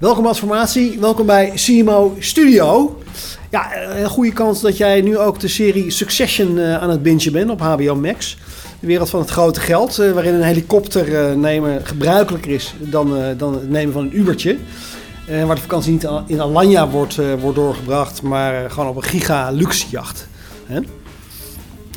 [0.00, 2.98] Welkom Adformatie, welkom bij CMO Studio.
[3.50, 7.32] Ja, een goede kans dat jij nu ook de serie Succession uh, aan het bingen
[7.32, 8.36] bent op HBO Max.
[8.80, 13.54] De wereld van het grote geld, uh, waarin een helikopter nemen gebruikelijker is dan, dan
[13.54, 14.56] het nemen van een Ubertje.
[15.46, 19.86] waar de vakantie niet in Alanya wordt, wordt doorgebracht, maar gewoon op een giga luxe
[19.90, 20.28] jacht.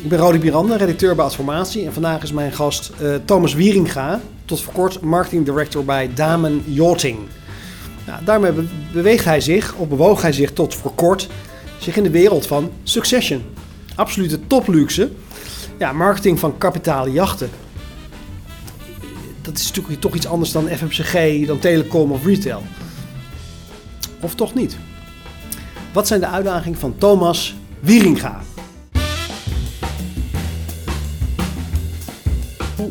[0.02, 1.86] Ik ben Rodi Miranda, redacteur bij Adformatie.
[1.86, 2.92] En vandaag is mijn gast
[3.24, 7.18] Thomas Wieringa, tot voor kort marketing director bij Damen Yachting.
[8.06, 8.52] Nou, daarmee
[8.92, 11.28] beweegt hij zich, of bewoog hij zich tot voor kort,
[11.78, 13.42] zich in de wereld van Succession.
[13.94, 15.10] Absolute topluxe.
[15.78, 17.50] Ja, marketing van kapitale jachten.
[19.42, 22.62] Dat is natuurlijk toch iets anders dan FMCG, dan telecom of retail.
[24.20, 24.76] Of toch niet?
[25.92, 28.40] Wat zijn de uitdagingen van Thomas Wieringa?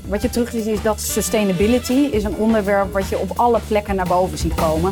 [0.05, 3.95] Wat je terug ziet is dat sustainability is een onderwerp wat je op alle plekken
[3.95, 4.91] naar boven ziet komen.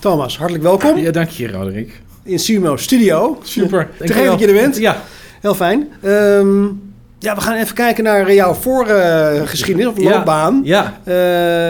[0.00, 0.98] Thomas, hartelijk welkom.
[0.98, 2.00] Ja, dank je, Roderick.
[2.22, 3.38] In Sumo Studio.
[3.42, 3.90] Super.
[3.98, 4.76] Te geven dat je er bent.
[4.76, 5.02] Ja.
[5.40, 5.88] Heel fijn.
[6.04, 6.91] Um,
[7.22, 10.60] ja, we gaan even kijken naar jouw voorgeschiedenis of loopbaan.
[10.64, 10.98] Ja.
[11.04, 11.14] Uh,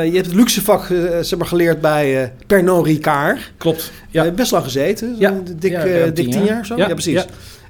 [0.04, 3.52] je hebt het luxevak uh, zeg maar, geleerd bij uh, Pernod Ricard.
[3.56, 3.92] Klopt.
[4.10, 4.30] Ja.
[4.30, 5.16] best lang gezeten.
[5.18, 5.34] Ja.
[5.56, 6.44] Dik, ja, dik tien, jaar.
[6.44, 6.76] jaar zo.
[6.76, 7.14] Ja, precies.
[7.14, 7.24] Ja.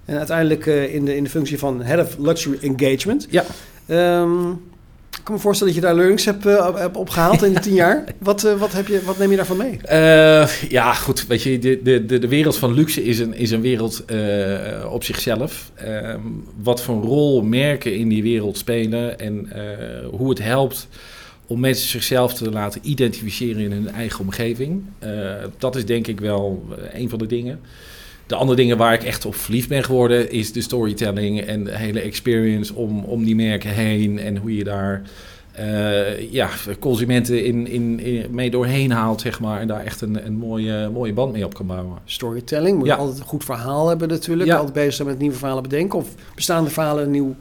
[0.04, 3.26] En uiteindelijk in, de, in de functie van Head of Luxury Engagement.
[3.30, 3.44] Ja.
[4.20, 4.60] Um,
[5.22, 7.74] ik kan me voorstellen dat je daar learnings hebt, uh, hebt opgehaald in de tien
[7.74, 8.04] jaar.
[8.18, 9.78] Wat, uh, wat, heb je, wat neem je daarvan mee?
[9.92, 11.26] Uh, ja, goed.
[11.26, 14.04] Weet je, de, de, de wereld van luxe is een, is een wereld
[14.90, 15.70] op zichzelf.
[15.74, 16.20] Ehm,
[16.62, 19.52] wat voor rol merken in die wereld spelen en
[20.10, 20.88] hoe het helpt
[21.46, 24.82] om mensen zichzelf te laten identificeren in hun eigen omgeving.
[25.58, 27.60] dat is denk ik wel een van de dingen.
[28.32, 31.76] De andere dingen waar ik echt op verliefd ben geworden is de storytelling en de
[31.76, 35.02] hele experience om, om die merken heen en hoe je daar
[35.60, 40.26] uh, ja, consumenten in, in, in, mee doorheen haalt, zeg maar, en daar echt een,
[40.26, 41.98] een mooie, mooie band mee op kan bouwen.
[42.04, 44.48] Storytelling, moet je altijd een goed verhaal hebben natuurlijk.
[44.48, 44.56] Ja.
[44.56, 47.34] Altijd bezig zijn met nieuwe verhalen bedenken of bestaande verhalen een nieuw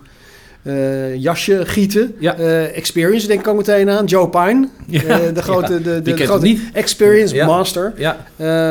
[0.64, 2.16] uh, jasje gieten.
[2.20, 2.40] Ja.
[2.40, 4.06] Uh, experience denk ik ook meteen aan.
[4.06, 4.68] Joe Pine,
[5.34, 7.94] de grote, de, de, de grote experience master.
[7.98, 8.26] Ja.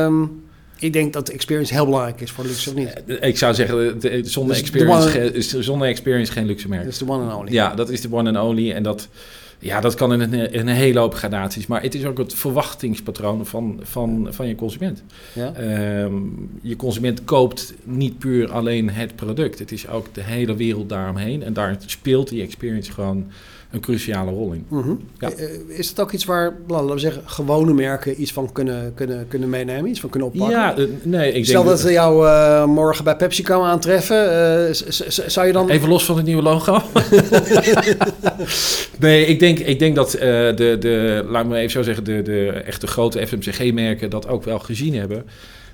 [0.05, 0.49] Um,
[0.81, 3.03] ik denk dat de experience heel belangrijk is voor luxe, of niet?
[3.21, 6.83] Ik zou zeggen, de, zonder, dus experience, zonder experience geen luxe merk.
[6.83, 7.53] Dat is de one and only.
[7.53, 8.73] Ja, dat is de one and only.
[8.73, 9.09] En dat,
[9.59, 11.67] ja, dat kan in een, in een hele hoop gradaties.
[11.67, 15.03] Maar het is ook het verwachtingspatroon van, van, van je consument.
[15.33, 15.53] Ja?
[16.03, 19.59] Um, je consument koopt niet puur alleen het product.
[19.59, 21.43] Het is ook de hele wereld daaromheen.
[21.43, 23.31] En daar speelt die experience gewoon
[23.71, 24.65] een cruciale rol in.
[24.69, 25.01] Mm -hmm.
[25.19, 25.31] ja.
[25.69, 29.49] Is het ook iets waar, laten we zeggen, gewone merken iets van kunnen, kunnen, kunnen
[29.49, 30.59] meenemen, iets van kunnen oppakken?
[30.59, 31.33] Ja, uh, nee.
[31.33, 34.33] Ik Stel denk dat ze jou uh, morgen bij Pepsi komen aantreffen,
[34.69, 34.75] uh,
[35.27, 35.71] zou je dan...
[35.71, 36.79] Even los van het nieuwe logo?
[38.99, 42.49] nee, ik denk, ik denk dat de, de, laat me even zo zeggen, de, de
[42.49, 45.25] echte grote FMCG-merken dat ook wel gezien hebben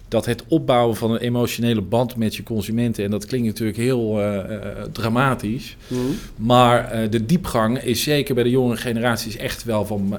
[0.08, 4.20] dat het opbouwen van een emotionele band met je consumenten, en dat klinkt natuurlijk heel
[4.20, 5.98] uh, uh, dramatisch, mm.
[6.36, 10.18] maar uh, de diepgang is zeker bij de jongere generaties echt wel van,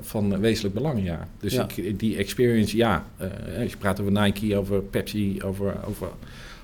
[0.00, 1.28] van wezenlijk belang, ja.
[1.40, 1.66] Dus ja.
[1.74, 3.06] Ik, die experience, ja,
[3.60, 6.08] als je praat over Nike, over Pepsi, over, over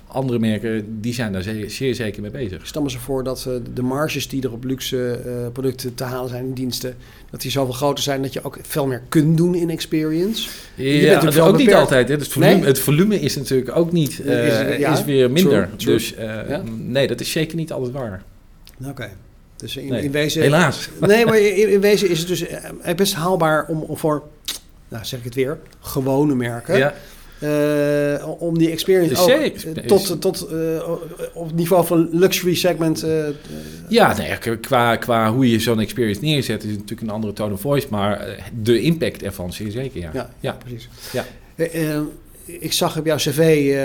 [0.07, 2.67] andere merken, die zijn daar zeer, zeer zeker mee bezig.
[2.67, 6.03] Stel me ze voor dat uh, de marges die er op luxe uh, producten te
[6.03, 6.95] halen zijn in diensten,
[7.29, 10.49] dat die zoveel groter zijn dat je ook veel meer kunt doen in experience.
[10.75, 12.07] Ja, dat is ook niet altijd.
[12.07, 12.15] Hè.
[12.15, 12.65] Het, volume, nee?
[12.65, 15.63] het volume is natuurlijk ook niet, uh, is, ja, is, weer minder.
[15.63, 15.93] True, true.
[15.93, 16.13] Dus
[16.47, 16.61] ja?
[16.77, 18.23] nee, dat is zeker niet altijd waar.
[18.79, 18.89] Oké.
[18.89, 19.09] Okay.
[19.55, 20.41] Dus in, nee, in, wezen...
[20.41, 20.89] Helaas.
[20.99, 22.45] Nee, maar in, in wezen is het dus
[22.95, 24.23] best haalbaar om, om voor,
[24.87, 26.77] nou zeg ik het weer, gewone merken...
[26.77, 26.93] Ja.
[27.39, 30.89] Uh, om die experience ook uh, tot, tot uh,
[31.33, 33.05] op het niveau van luxury segment.
[33.89, 37.61] ja, nee, qua, qua hoe je zo'n experience neerzet, is natuurlijk een andere tone of
[37.61, 40.09] voice, maar de impact ervan zeer zeker, ja.
[40.13, 40.57] Ja, ja.
[40.63, 40.89] precies.
[41.11, 41.25] Ja.
[42.45, 43.81] Ik zag op jouw cv uh,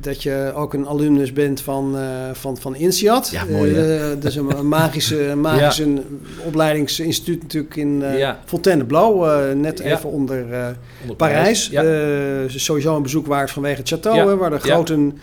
[0.00, 3.28] dat je ook een alumnus bent van, uh, van, van INSEAD.
[3.30, 6.00] Ja, mooi, uh, dat is een magische, magische ja.
[6.44, 8.40] opleidingsinstituut natuurlijk in ja.
[8.44, 9.54] Fontainebleau.
[9.54, 9.84] net ja.
[9.84, 10.44] even onder,
[11.00, 11.68] onder Parijs.
[11.68, 12.64] Parijs.
[12.64, 14.14] sowieso een bezoek waard vanwege het château.
[14.14, 15.18] Hè, waar de groten,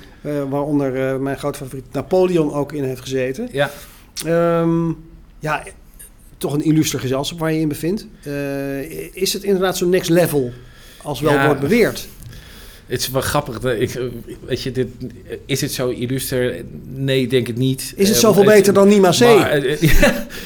[0.49, 3.49] waaronder mijn grote favoriet Napoleon ook in heeft gezeten.
[3.51, 3.69] Ja.
[4.61, 4.97] Um,
[5.39, 5.63] ja,
[6.37, 8.07] toch een illuster gezelschap waar je in bevindt.
[9.13, 10.51] is het inderdaad zo'n next level
[11.03, 12.07] als wel wordt beweerd?
[12.91, 13.63] Het is wel grappig.
[13.63, 13.99] Ik,
[14.45, 14.87] weet je, dit,
[15.45, 16.63] is het zo illuster?
[16.87, 17.93] Nee, denk het niet.
[17.95, 19.19] Is het zoveel uh, beter dan Nima C?
[19.19, 19.81] Maar, uh,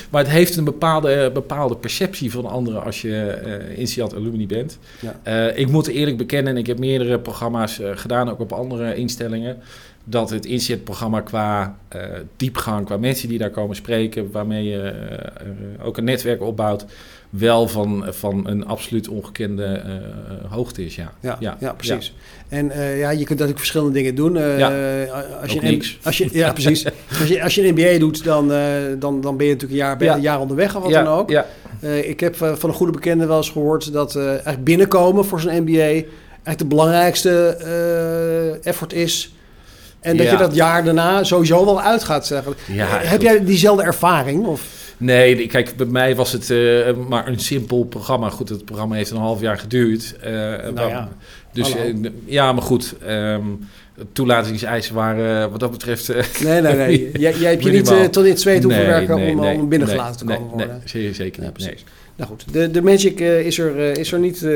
[0.09, 4.79] maar, het heeft een bepaalde, bepaalde perceptie van anderen als je uh, Insiat Alumni bent.
[5.23, 5.49] Ja.
[5.49, 9.57] ik moet eerlijk bekennen, ik heb meerdere programma's gedaan, ook op andere instellingen.
[10.03, 12.01] dat het inzetprogramma qua eh,
[12.37, 16.85] diepgang, qua mensen die daar komen spreken, waarmee je eh, eh, ook een netwerk opbouwt,
[17.37, 20.95] wel van, van een absoluut ongekende eh, hoogte is.
[20.95, 22.13] Ja, Ja, ja, precies.
[22.49, 24.37] En eh, ja, je kunt natuurlijk verschillende dingen doen.
[24.37, 24.57] Eh,
[25.41, 25.97] als je niks.
[26.03, 26.85] Als je, ja, precies.
[27.19, 28.59] Als je, als je een MBA doet, dan, eh,
[28.99, 31.29] dan, dan ben je natuurlijk een jaar, ben een jaar onderweg of wat dan ook.
[31.79, 35.25] Eh, ik heb eh, van een goede bekende wel eens gehoord dat eh, eigenlijk binnenkomen
[35.25, 39.33] voor zo'n MBA eigenlijk de belangrijkste eh, effort is.
[39.99, 42.53] En dat je dat jaar daarna sowieso wel uit gaat zeggen.
[42.87, 44.45] Heb jij diezelfde ervaring?
[44.45, 44.61] Of?
[44.97, 48.29] Nee, kijk, bij mij was het eh, maar een simpel programma.
[48.29, 50.15] Goed, het programma heeft een half jaar geduurd.
[50.21, 50.31] Eh,
[50.73, 51.09] wel- ja,
[51.53, 51.93] dus eh,
[52.25, 52.95] ja, maar goed.
[53.05, 53.43] ehm,
[54.13, 56.07] toelatingseisen waren wat dat betreft.
[56.43, 57.11] Nee, nee, nee.
[57.21, 59.57] Jij, jij hebt je niet tot in het zweet hoeven nee, werken nee, om, nee,
[59.57, 60.83] om binnengelaten nee, te komen nee, worden.
[60.93, 61.53] Nee, zeker niet.
[61.53, 61.71] precies.
[61.71, 61.83] Nee.
[62.15, 64.47] Nou goed, de, de Magic is, er, is, er niet,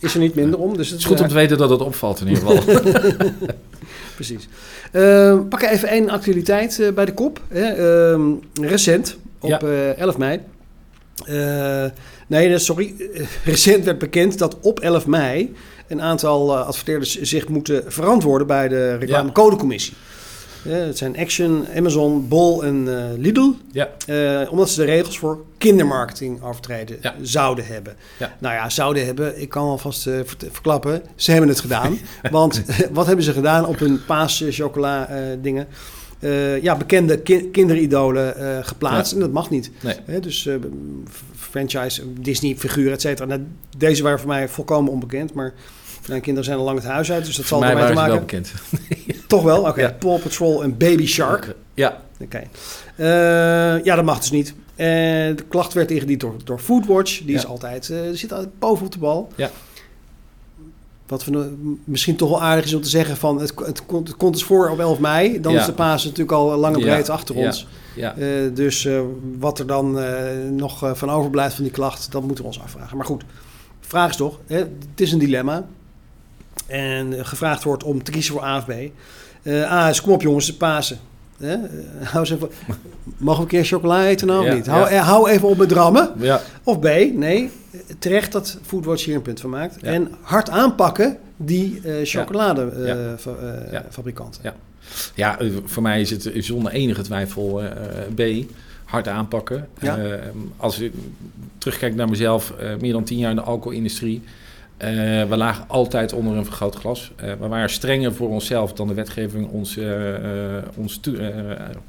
[0.00, 0.76] is er niet minder om.
[0.76, 2.74] Dus Het is goed om te weten dat het opvalt in ieder geval.
[4.14, 4.48] Precies.
[5.48, 7.40] Pak even één actualiteit bij de kop.
[7.48, 8.20] Ehm,
[8.60, 9.58] recent, op Ja.
[9.60, 10.40] eh, 11 mei.
[11.26, 11.84] Eh,
[12.26, 12.94] nee, nee, sorry.
[13.14, 15.54] Eh, recent werd bekend dat op 11 mei
[15.88, 19.94] een aantal eh, adverteerders zich moeten verantwoorden bij de reclamecodecommissie.
[20.64, 23.50] Eh, het zijn Action, Amazon, Bol en eh, Lidl.
[23.72, 27.14] ja, Eh, omdat ze de regels voor kindermarketing overtreden Ja.
[27.22, 27.96] zouden hebben.
[28.18, 28.36] Ja.
[28.38, 29.40] Nou ja, zouden hebben.
[29.40, 31.02] Ik kan alvast eh, vert- verklappen.
[31.14, 31.98] Ze hebben het gedaan.
[32.30, 32.62] Want
[32.92, 35.66] wat hebben ze gedaan op hun paas eh, chocola eh, dingen?
[36.20, 39.10] Eh, ja, bekende ki- kinderidolen eh, geplaatst.
[39.10, 39.16] Ja.
[39.16, 39.70] En dat mag niet.
[39.82, 39.94] nee.
[40.06, 40.54] Hè, dus eh,
[41.36, 43.28] franchise, Disney figuren, et cetera.
[43.28, 45.34] Nou, deze waren voor mij volkomen onbekend.
[45.34, 45.52] Maar
[46.08, 47.24] mijn kinderen zijn al lang het huis uit.
[47.24, 48.10] Dus dat Voor zal ermee te maken.
[48.10, 48.52] wel bekend.
[49.26, 49.60] Toch wel?
[49.62, 49.80] Oké.
[49.88, 49.92] Ja.
[49.98, 51.54] Paw Patrol en Baby Shark.
[51.74, 52.42] Ja, Oké.
[53.84, 54.54] Ja, dat mag dus niet.
[54.76, 57.22] En de klacht werd ingediend door, door Foodwatch.
[57.24, 59.32] Die is altijd, zit altijd bovenop de bal.
[59.36, 59.50] Ja.
[61.08, 64.16] Wat we, misschien toch wel aardig is om te zeggen van het, het, komt, het
[64.16, 65.40] komt dus voor op 11 mei.
[65.40, 65.60] Dan Ja.
[65.60, 66.86] is de paas natuurlijk al lang en Ja.
[66.94, 67.66] breed achter ons.
[67.96, 68.16] ja.
[68.16, 69.00] Eh, dus eh,
[69.38, 70.16] wat er dan eh,
[70.50, 72.96] nog van overblijft van die klacht, dat moeten we ons afvragen.
[72.96, 73.24] Maar goed,
[73.80, 74.70] vraag is toch, hè, het
[75.00, 75.66] is een dilemma.
[76.66, 78.70] En gevraagd wordt om te kiezen voor A of B.
[79.42, 80.98] Eh A is, kom op jongens, de Pasen.
[81.38, 81.56] Hè?
[82.02, 82.48] Hou eens even,
[83.16, 84.66] mogen we een keer chocola eten nou Ja, niet?
[84.66, 84.88] Hou, ja.
[84.96, 86.10] eh, hou even op met drammen.
[86.18, 86.40] ja.
[86.62, 87.50] Of B, nee,
[87.98, 89.76] terecht dat Foodwatch hier een punt van maakt.
[89.82, 94.40] En hard aanpakken die eh chocoladefabrikanten.
[94.42, 94.48] Ja.
[94.48, 94.54] eh.
[95.14, 95.14] Ja.
[95.14, 97.62] Ja, voor mij is het zonder enige twijfel
[98.14, 98.20] B.
[98.84, 99.68] Hard aanpakken.
[99.80, 99.98] Ja.
[99.98, 100.12] Eh,
[100.56, 100.92] als ik
[101.58, 104.22] terugkijk naar mezelf, meer dan tien jaar in de alcoholindustrie.
[104.78, 104.88] Eh,
[105.28, 107.12] we lagen altijd onder een vergrootglas.
[107.16, 110.14] Eh we waren strenger voor onszelf dan de wetgeving ons, eh,
[110.74, 111.16] ons toe,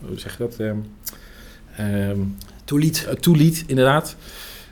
[0.07, 0.55] hoe zeg je dat?
[0.59, 0.77] Ehm,
[1.77, 2.19] ehm,
[2.63, 3.05] Toelied.
[3.09, 4.15] eh, toeliet, inderdaad.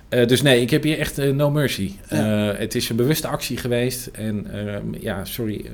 [0.10, 1.92] Dus nee, ik heb hier echt no mercy.
[2.10, 2.18] Ja.
[2.56, 4.08] Het is een bewuste actie geweest.
[4.08, 5.66] En ehm, ja, sorry.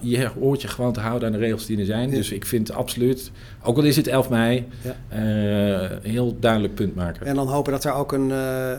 [0.00, 2.10] Je hoort je gewoon te houden aan de regels die er zijn.
[2.10, 2.16] Ja.
[2.16, 3.30] Dus ik vind absoluut,
[3.62, 4.96] ook al is het 11 mei, Ja.
[5.08, 7.26] eh, een heel duidelijk punt maken.
[7.26, 8.72] En dan hopen dat er ook een uh,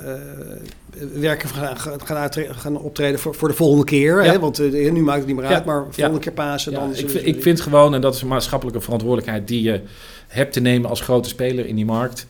[1.13, 4.23] werker gaan, gaan, optreden voor, voor de volgende keer.
[4.23, 4.31] Ja.
[4.31, 4.39] Hè?
[4.39, 6.71] Want uh, nu maakt het niet meer uit, maar volgende keer Pasen.
[6.71, 9.81] Ja, dan ik, ik vind gewoon, en dat is een maatschappelijke verantwoordelijkheid die je
[10.27, 12.27] hebt te nemen als grote speler in die markt,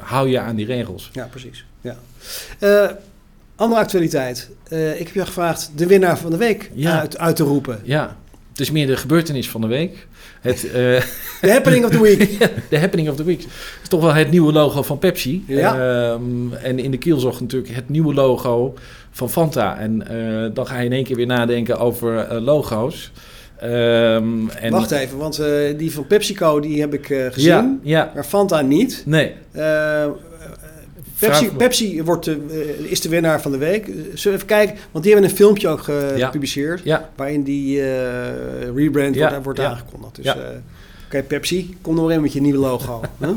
[0.00, 1.10] hou je aan die regels.
[1.12, 1.64] Ja, precies.
[1.80, 1.96] Ja.
[3.58, 4.50] Andere actualiteit.
[4.72, 7.00] Uh, ik heb je gevraagd de winnaar van de week Ja.
[7.00, 7.80] uit, uit te roepen.
[7.82, 8.16] Ja,
[8.50, 10.06] het is meer de gebeurtenis van de week.
[10.40, 10.70] Het, uh,
[11.40, 12.38] The happening of the week.
[12.70, 13.40] de happening of the week.
[13.40, 15.44] Het is toch wel het nieuwe logo van Pepsi.
[15.46, 16.10] Ja.
[16.10, 18.74] Um, en in de kielzog natuurlijk het nieuwe logo
[19.10, 19.78] van Fanta.
[19.78, 23.12] En uh, dan ga je in één keer weer nadenken over uh, logo's.
[23.64, 25.42] Um, en Wacht even, want
[25.76, 28.12] die van PepsiCo die heb ik gezien, ja, ja.
[28.14, 29.02] maar Fanta niet.
[29.06, 29.34] Nee.
[31.18, 33.84] Pepsi, Pepsi wordt de, uh, is de winnaar van de week.
[33.86, 34.76] Zullen we even kijken?
[34.90, 36.80] Want die hebben een filmpje ook gepubliceerd.
[36.84, 36.98] Ja.
[36.98, 37.10] Ja.
[37.16, 37.82] Waarin die
[38.74, 40.16] rebrand wordt, aangekondigd.
[40.16, 40.62] Dus oké,
[41.06, 43.00] okay, Pepsi, kom in met je nieuwe logo.
[43.20, 43.28] huh?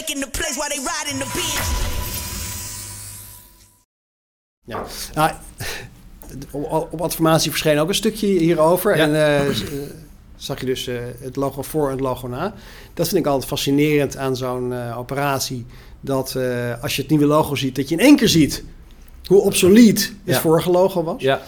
[0.00, 1.98] Making the place while they riding the bench.
[4.64, 5.32] Ja, nou,
[6.70, 8.96] op, op Adformatie verscheen ook een stukje hierover.
[8.96, 9.02] Ja.
[9.02, 9.56] En uh,
[10.36, 12.54] zag je dus uh, het logo voor en het logo na.
[12.94, 15.66] Dat vind ik altijd fascinerend aan zo'n uh, operatie.
[16.00, 16.36] Dat
[16.82, 18.64] als je het nieuwe logo ziet, dat je in één keer ziet
[19.26, 20.40] hoe obsolet het ja.
[20.40, 21.22] vorige logo was.
[21.22, 21.40] Ja.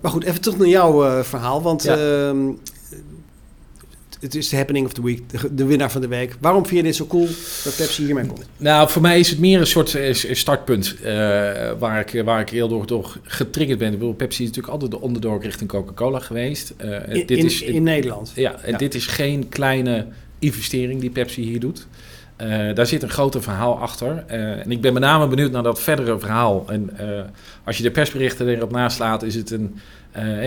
[0.00, 1.62] maar goed, even terug naar jouw verhaal.
[1.62, 1.96] Want ja.
[1.96, 2.50] Ehm,
[4.22, 6.36] het is de happening of the week, de, de winnaar van de week.
[6.40, 7.26] Waarom vind je dit zo cool
[7.64, 8.46] dat Pepsi hiermee komt?
[8.56, 9.98] Nou, voor mij is het meer een soort
[10.32, 11.12] startpunt eh,
[11.78, 13.92] waar, ik, waar ik heel door, door getriggerd ben.
[13.92, 16.72] Ik bedoel, Pepsi is natuurlijk altijd de underdog richting Coca-Cola geweest.
[16.76, 18.32] Eh, In, dit in, is, in Nederland.
[18.34, 18.78] Ja, en Ja.
[18.78, 20.06] dit is geen kleine
[20.38, 21.86] investering die Pepsi hier doet.
[22.42, 24.24] Eh, daar zit een groter verhaal achter.
[24.26, 26.64] Eh, en ik ben met name benieuwd naar dat verdere verhaal.
[26.68, 27.22] En eh,
[27.64, 29.78] als je de persberichten erop naslaat, is het een.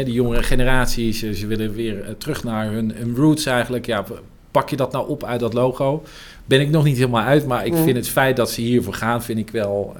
[0.03, 3.85] die jongere generaties, ze willen weer terug naar hun, hun roots eigenlijk.
[3.85, 4.03] Ja,
[4.51, 6.03] pak je dat nou op uit dat logo?
[6.45, 7.83] Ben ik nog niet helemaal uit, maar ik Mm.
[7.83, 9.95] vind het feit dat ze hiervoor gaan, vind ik wel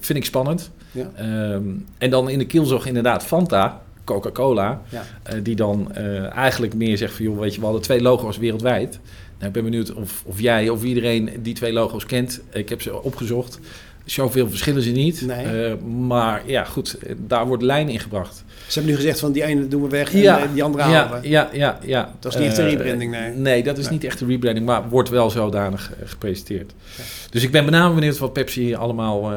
[0.00, 0.70] vind ik spannend.
[0.90, 1.10] Ja.
[1.16, 1.62] Ehm,
[1.98, 4.80] en dan in de kielzog inderdaad Fanta, Coca-Cola.
[4.88, 5.02] Ja.
[5.42, 5.92] Die dan
[6.34, 7.24] eigenlijk meer zegt van...
[7.24, 9.00] joh, weet je, we hadden twee logo's wereldwijd.
[9.36, 12.40] Nou, ik ben benieuwd of, of jij of iedereen die twee logo's kent.
[12.52, 13.58] Ik heb ze opgezocht.
[14.04, 15.22] Zoveel verschillen ze niet.
[15.26, 15.66] Nee.
[15.66, 18.44] Eh, maar ja, goed, daar wordt lijn in gebracht.
[18.66, 20.90] Ze hebben nu gezegd van die ene doen we weg en eh, die andere ja,
[20.90, 21.28] halen we.
[21.28, 22.14] ja, ja, ja.
[22.20, 23.30] Dat is niet echt een Eh, rebranding, nee.
[23.32, 23.92] Nee, dat is Nee.
[23.92, 26.72] niet echt een rebranding, maar wordt wel zodanig gepresenteerd.
[27.30, 29.32] Dus ik ben met name benieuwd wat Pepsi allemaal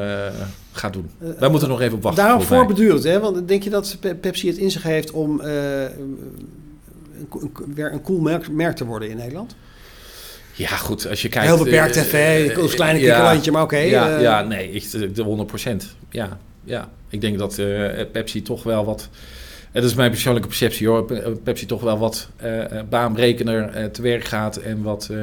[0.72, 1.10] gaat doen.
[1.38, 2.24] Wij moeten nog even op wachten.
[2.24, 3.20] Daarom voorbeduurd, hè?
[3.20, 5.36] Want denk je dat Pe- Pepsi het in zich heeft om
[7.74, 9.56] weer een cool merk, merk te worden in Nederland?
[10.58, 11.48] Ja, goed, als je kijkt...
[11.48, 12.12] Heel beperkt eh, tv,
[12.50, 13.76] eh, een kleine ja, kikkerlandje, maar oké.
[13.78, 15.96] ja, eh, ja, nee, ik, de 100 procent.
[16.10, 17.66] Ja, ja, ik denk dat eh,
[18.12, 19.08] Pepsi toch wel wat...
[19.72, 21.04] Het is mijn persoonlijke perceptie hoor.
[21.04, 25.16] Pe- Pepsi toch wel wat eh, eh, baanbrekender eh, te werk gaat en wat eh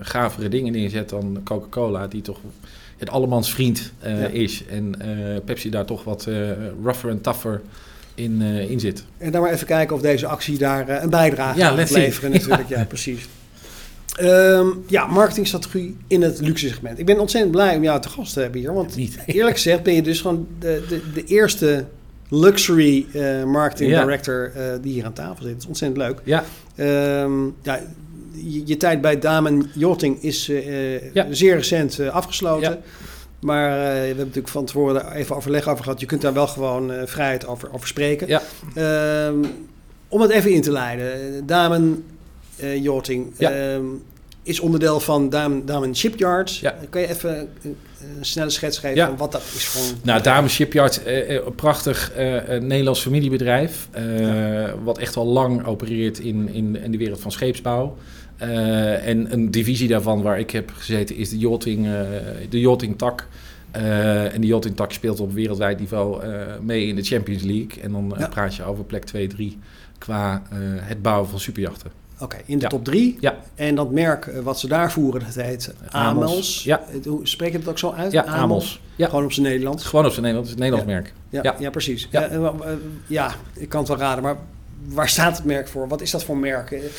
[0.00, 2.38] gavere dingen neerzet dan Coca-Cola, die toch
[2.98, 4.26] het allemans vriend eh, Ja.
[4.28, 4.62] is.
[4.70, 5.08] En eh,
[5.44, 6.34] Pepsi daar toch wat eh,
[6.82, 7.60] rougher en tougher
[8.14, 9.04] in, eh, in zit.
[9.18, 12.30] En dan maar even kijken of deze actie daar eh, een bijdrage Ja, aan leveren
[12.30, 12.68] natuurlijk.
[12.76, 13.28] Ja, precies.
[14.16, 16.98] Ehm, ja, marketingstrategie in het luxe segment.
[16.98, 18.74] Ik ben ontzettend blij om jou te gast te hebben hier.
[18.74, 19.18] Want Niet.
[19.26, 21.84] eerlijk gezegd ben je dus gewoon de, de, de eerste
[22.28, 24.00] luxury eh, marketing Ja.
[24.00, 25.52] director eh, die hier aan tafel zit.
[25.52, 26.20] Dat is ontzettend leuk.
[26.24, 26.44] Ja,
[26.76, 27.80] Ehm, ja,
[28.32, 31.26] je, je tijd bij Damen Yachting is eh, Ja.
[31.30, 32.70] zeer recent afgesloten.
[32.70, 32.78] Ja.
[33.40, 36.00] Maar we hebben natuurlijk van tevoren even overleg over gehad.
[36.00, 38.26] Je kunt daar wel gewoon vrijheid over, over spreken.
[38.28, 38.42] Ja.
[38.74, 39.36] Ehm,
[40.08, 41.46] om het even in te leiden.
[41.46, 42.04] Damen
[42.62, 43.50] eh Yachting Ja.
[43.52, 43.84] ehm,
[44.44, 46.60] is onderdeel van Damen, Damen Shipyards.
[46.60, 46.74] Ja.
[46.90, 47.76] Kan je even een,
[48.20, 49.06] snelle schets geven Ja.
[49.06, 49.96] van wat dat is voor.
[50.02, 53.88] Nou, Dames Shipyard, eh, eh, een prachtig eh, Nederlands familiebedrijf.
[53.90, 57.96] eh, Wat echt al lang opereert in, in, in de wereld van scheepsbouw.
[58.36, 61.86] En een divisie daarvan waar ik heb gezeten is de yachting,
[62.50, 63.28] de yachting tak.
[64.32, 66.22] En die yachting tak speelt op wereldwijd niveau
[66.62, 67.82] mee in de Champions League.
[67.82, 69.58] En dan praat je over plek 2, 3
[69.98, 70.42] qua
[70.80, 71.90] het bouwen van superjachten.
[72.22, 72.68] Oké, in de Ja.
[72.68, 73.16] top drie.
[73.20, 73.36] Ja.
[73.54, 76.64] En dat merk eh, wat ze daar voeren, dat heet Amos.
[76.64, 76.82] Ja.
[77.22, 78.12] Spreek je dat ook zo uit?
[78.12, 78.80] Ja, Amos.
[78.96, 79.08] Ja.
[79.08, 79.84] Gewoon op zijn Nederlands.
[79.84, 81.12] Gewoon op zijn Nederlands, het Nederlands merk.
[81.28, 81.70] Ja, ja.
[81.70, 82.08] Precies.
[82.10, 82.20] Ja.
[82.20, 82.28] Ja.
[82.28, 82.52] eh, eh,
[83.06, 84.36] ja, ik kan het wel raden, maar
[84.88, 85.88] waar staat het merk voor?
[85.88, 86.90] Wat is dat voor merk?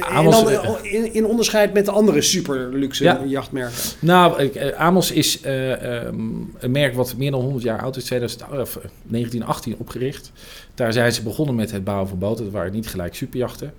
[0.00, 3.20] Amos, en dan, in, in onderscheid met de andere super luxe Ja.
[3.26, 3.78] jachtmerken.
[3.98, 6.14] Nou, Amos is eh, ehm,
[6.58, 10.32] een merk wat meer dan 100 jaar oud is, 2000, of, eh, 1918 opgericht.
[10.74, 12.44] Daar zijn ze begonnen met het bouwen van boten.
[12.44, 13.72] Dat waren niet gelijk superjachten.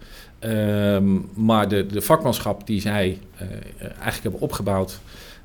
[0.43, 3.47] Ehm, maar de, de vakmanschap die zij eh,
[3.81, 4.99] eigenlijk hebben opgebouwd,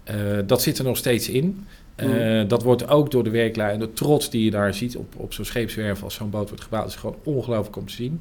[0.05, 1.67] eh, dat zit er nog steeds in.
[1.95, 2.49] Eh, Mm.
[2.49, 5.33] Dat wordt ook door de werklui en de trots die je daar ziet op, op
[5.33, 8.21] zo'n scheepswerf als zo'n boot wordt gebouwd, is gewoon ongelooflijk om te zien.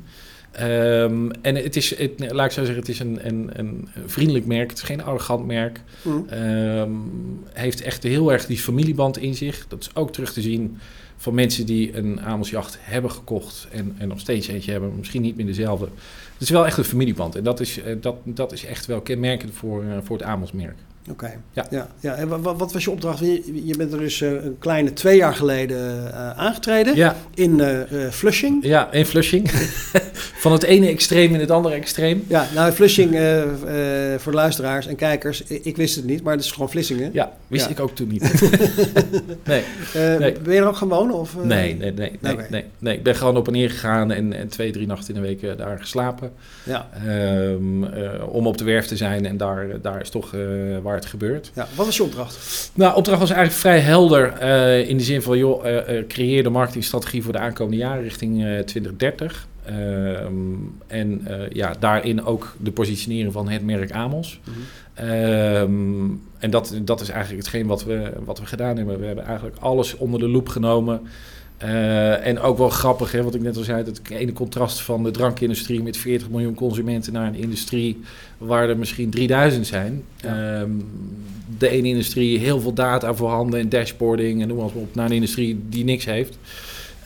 [0.51, 4.45] Ehm, en het is, het, laat ik zo zeggen, het is een, een, een vriendelijk
[4.45, 4.69] merk.
[4.69, 5.81] Het is geen arrogant merk.
[6.01, 6.25] Mm.
[6.29, 6.91] Ehm,
[7.53, 9.67] heeft echt heel erg die familieband in zich.
[9.67, 10.77] Dat is ook terug te zien
[11.17, 15.35] van mensen die een Amelsjacht hebben gekocht en, en nog steeds eentje hebben, misschien niet
[15.35, 15.87] meer dezelfde.
[16.37, 19.01] Het is wel echt een familieband en dat is, eh, dat, dat is echt wel
[19.01, 20.77] kenmerkend voor, eh, voor het Amelsmerk.
[21.09, 21.31] Oké.
[21.53, 21.65] Ja.
[21.69, 21.87] Ja.
[21.99, 23.19] Ja, En wa- wa- wat, was je opdracht?
[23.19, 27.59] Je, je bent er dus eh, een kleine twee jaar geleden eh, aangetreden Ja, in
[27.59, 27.79] eh,
[28.11, 28.63] Flushing.
[28.65, 29.49] ja en Flushing.
[30.43, 32.23] van het ene extreem in het andere extreem.
[32.27, 33.09] Ja, nou Flushing
[34.17, 37.09] voor de luisteraars en kijkers, ik, ik wist het niet, maar het is gewoon Vlissingen.
[37.13, 37.71] Ja, wist Ja.
[37.71, 38.21] ik ook toen niet.
[39.45, 39.63] nee.
[40.19, 40.31] Nee.
[40.43, 41.15] Ben je er ook gaan wonen?
[41.15, 41.35] Of?
[41.43, 42.45] Nee, nee, nee, nee, Oké.
[42.49, 42.95] nee, nee.
[42.95, 45.57] Ik ben gewoon op en neer gegaan en, en twee, drie nachten in de week
[45.57, 46.31] daar geslapen.
[46.63, 46.89] Ja.
[47.07, 50.31] Ehm, eh, om op de werf te zijn en daar, daar is toch
[50.81, 51.51] waar het gebeurt.
[51.55, 51.67] ja.
[51.75, 52.71] Wat was je opdracht?
[52.73, 56.49] Nou, opdracht was eigenlijk vrij helder eh, in de zin van, joh, eh, creëer de
[56.49, 59.47] marketingstrategie voor de aankomende jaren richting eh 2030.
[59.65, 60.33] Ehm,
[60.87, 64.39] en ja, daarin ook de positionering van het merk Amos.
[64.93, 66.05] Ehm,
[66.39, 68.99] en dat, dat is eigenlijk hetgeen wat we, wat we gedaan hebben.
[68.99, 71.01] We hebben eigenlijk alles onder de loep genomen.
[71.57, 75.03] Eh, en ook wel grappig, hè, wat ik net al zei, het ene contrast van
[75.03, 78.01] de drankindustrie met 40 miljoen consumenten naar een industrie
[78.37, 80.03] waar er misschien 3000 zijn.
[80.21, 80.59] Ja.
[80.59, 80.71] Ehm,
[81.57, 85.11] de ene industrie heel veel data voorhanden en dashboarding en noem maar op, naar een
[85.11, 86.37] industrie die niks heeft.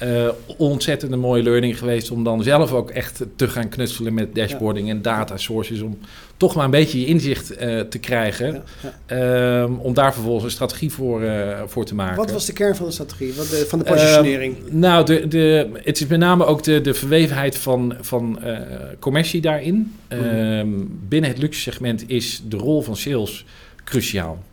[0.02, 4.90] Eh, ontzettende mooie learning geweest om dan zelf ook echt te gaan knutselen met dashboarding
[4.90, 5.82] en data sources.
[5.82, 5.98] Om
[6.38, 8.64] toch maar een beetje je inzicht eh, te krijgen.
[8.82, 8.94] Ja.
[9.06, 12.16] Ehm, om daar vervolgens een strategie voor, eh, voor te maken.
[12.16, 14.58] Wat was de kern van de strategie, wat de, van de positionering?
[14.68, 18.40] Ehm, nou, de, de, het is met name ook de, de verwevenheid van, van
[19.00, 19.96] commercie daarin.
[20.10, 20.24] Mhm.
[20.24, 20.70] Ehm,
[21.08, 23.46] binnen het luxe segment is de rol van sales
[23.84, 24.44] cruciaal.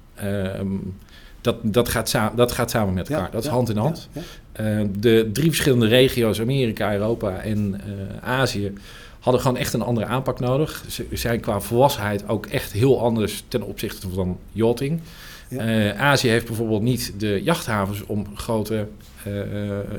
[1.40, 3.24] Dat, dat, gaat samen, dat gaat samen met elkaar.
[3.24, 4.08] Ja, dat is ja, hand in hand.
[4.12, 4.20] ja,
[4.58, 8.72] Eh, de drie verschillende regio's, Amerika, Europa en eh, Azië,
[9.20, 10.84] hadden gewoon echt een andere aanpak nodig.
[10.88, 15.00] Ze zijn qua volwassenheid ook echt heel anders ten opzichte van yachting.
[15.48, 18.86] Eh, Azië heeft bijvoorbeeld niet de jachthavens om grote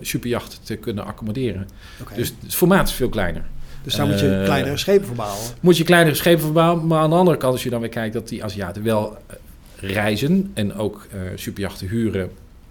[0.01, 1.67] superjachten te kunnen accommoderen.
[2.15, 3.43] Dus het formaat is veel kleiner.
[3.83, 5.39] Dus daar moet je kleinere schepen voor bouwen.
[5.59, 8.13] Moet je kleinere schepen verbouwen, maar aan de andere kant, als je dan weer kijkt
[8.13, 9.17] dat die Aziaten wel
[9.81, 12.29] reizen en ook eh, superjachten huren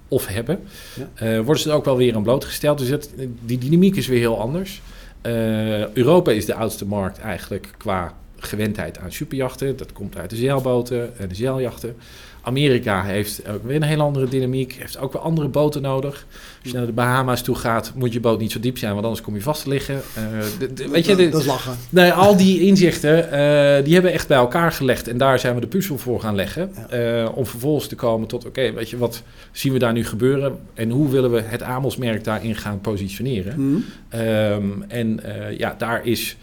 [0.09, 0.61] of hebben,
[0.95, 1.09] Ja.
[1.15, 2.79] eh, worden ze er ook wel weer aan blootgesteld.
[2.79, 3.11] Dus het,
[3.45, 4.83] die dynamiek is weer heel anders.
[5.21, 9.76] Eh, Europa is de oudste markt eigenlijk qua gewendheid aan superjachten.
[9.76, 11.97] Dat komt uit de zeilboten en de zeiljachten.
[12.42, 14.73] Amerika heeft ook weer een hele andere dynamiek.
[14.78, 16.26] Heeft ook weer andere boten nodig.
[16.62, 19.04] Als je naar de Bahama's toe gaat, moet je boot niet zo diep zijn, want
[19.04, 19.95] anders kom je vast te liggen.
[20.14, 20.23] Eh,
[20.59, 21.76] de- de- weet je, dat, de- dat is lachen.
[21.90, 25.09] Nee, al die inzichten, eh, die hebben echt bij elkaar gelegd.
[25.09, 26.73] En daar zijn we de puzzel voor gaan leggen.
[26.90, 30.59] eh, om vervolgens te komen tot, oké, weet je, wat zien we daar nu gebeuren?
[30.75, 33.71] En hoe willen we het Amelsmerk daarin gaan positioneren?
[33.71, 33.80] Mhm.
[34.09, 36.37] Ehm, en eh, ja, daar is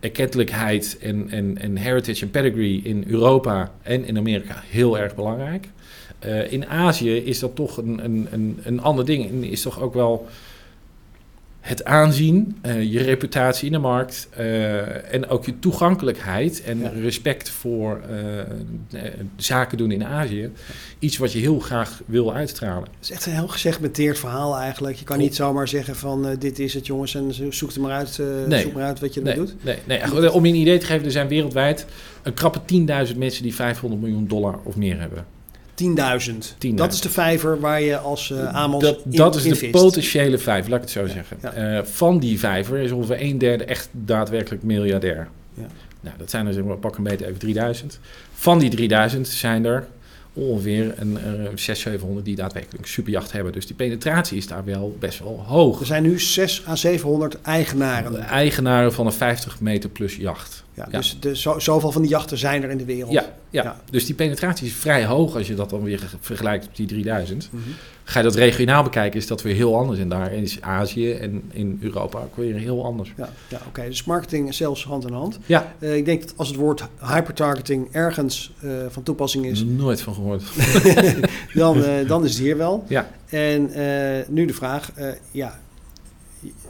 [0.00, 5.68] erkentelijkheid en, en, en heritage en pedigree in Europa en in Amerika heel erg belangrijk.
[6.18, 9.28] Eh, in Azië is dat toch een, een, een, een ander ding.
[9.28, 10.26] En is toch ook wel
[11.68, 16.88] het aanzien, eh, je reputatie in de markt eh, en ook je toegankelijkheid en Ja.
[17.00, 19.02] respect voor eh,
[19.36, 20.50] zaken doen in Azië.
[20.98, 22.82] Iets wat je heel graag wil uitstralen.
[22.82, 24.96] Het is echt een heel gesegmenteerd verhaal eigenlijk.
[24.96, 27.92] Je kan niet zomaar zeggen van dit is het jongens en zo- zoek er maar
[27.92, 28.62] uit, Nee.
[28.62, 29.64] zoek maar uit wat je ermee Nee, doet.
[29.64, 30.32] nee, nee.
[30.32, 31.86] Om je een idee te geven, er zijn wereldwijd
[32.22, 35.24] een krappe 10.000 mensen die 500 miljoen dollar of meer hebben.
[35.82, 35.84] 10.000.
[36.66, 36.74] 10.000.
[36.74, 39.56] Dat is de vijver waar je als eh Amos dat, in, dat is in de
[39.56, 39.72] vist.
[39.72, 41.36] potentiële vijver, laat ik het zo zeggen.
[41.42, 41.52] ja.
[41.52, 45.28] Eh, van die vijver is ongeveer een derde echt daadwerkelijk miljardair.
[45.54, 45.66] Ja.
[46.00, 48.00] Nou, dat zijn er zeg maar, pak een beetje even 3000.
[48.32, 49.86] Van die 3000 zijn er
[50.32, 51.18] ongeveer een uh,
[51.54, 53.52] 600, 700 die daadwerkelijk een superjacht hebben.
[53.52, 55.80] Dus die penetratie is daar wel best wel hoog.
[55.80, 58.12] Er zijn nu 6 à 700 eigenaren.
[58.12, 60.64] De eigenaren van een 50 meter plus jacht.
[60.90, 60.98] Ja.
[60.98, 63.12] Dus de, zo, zoveel van die jachten zijn er in de wereld.
[63.12, 63.80] Ja, ja.
[63.90, 67.48] Dus die penetratie is vrij hoog als je dat dan weer vergelijkt met die 3000.
[67.50, 67.62] Mhm.
[68.04, 69.98] Ga je dat regionaal bekijken, is dat weer heel anders.
[69.98, 73.12] En daar is Azië en in Europa ook weer heel anders.
[73.16, 73.84] Ja, ja oké.
[73.84, 75.38] Dus marketing en sales hand in hand.
[75.46, 80.00] Ja, Eh, ik denk dat als het woord hypertargeting ergens eh, van toepassing is, nooit
[80.00, 80.42] van gehoord.
[81.54, 82.84] dan, eh, dan is het hier wel.
[82.88, 83.10] Ja.
[83.26, 83.70] En
[84.28, 84.92] nu de vraag,
[85.30, 85.58] ja,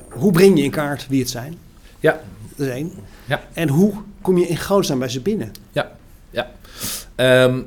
[0.09, 1.57] hoe breng je in kaart wie het zijn?
[2.01, 2.21] Ja.
[2.57, 2.93] Dat is één.
[3.29, 3.41] Ja.
[3.53, 5.53] En hoe kom je in godsnaam bij ze binnen?
[7.15, 7.61] Ehm,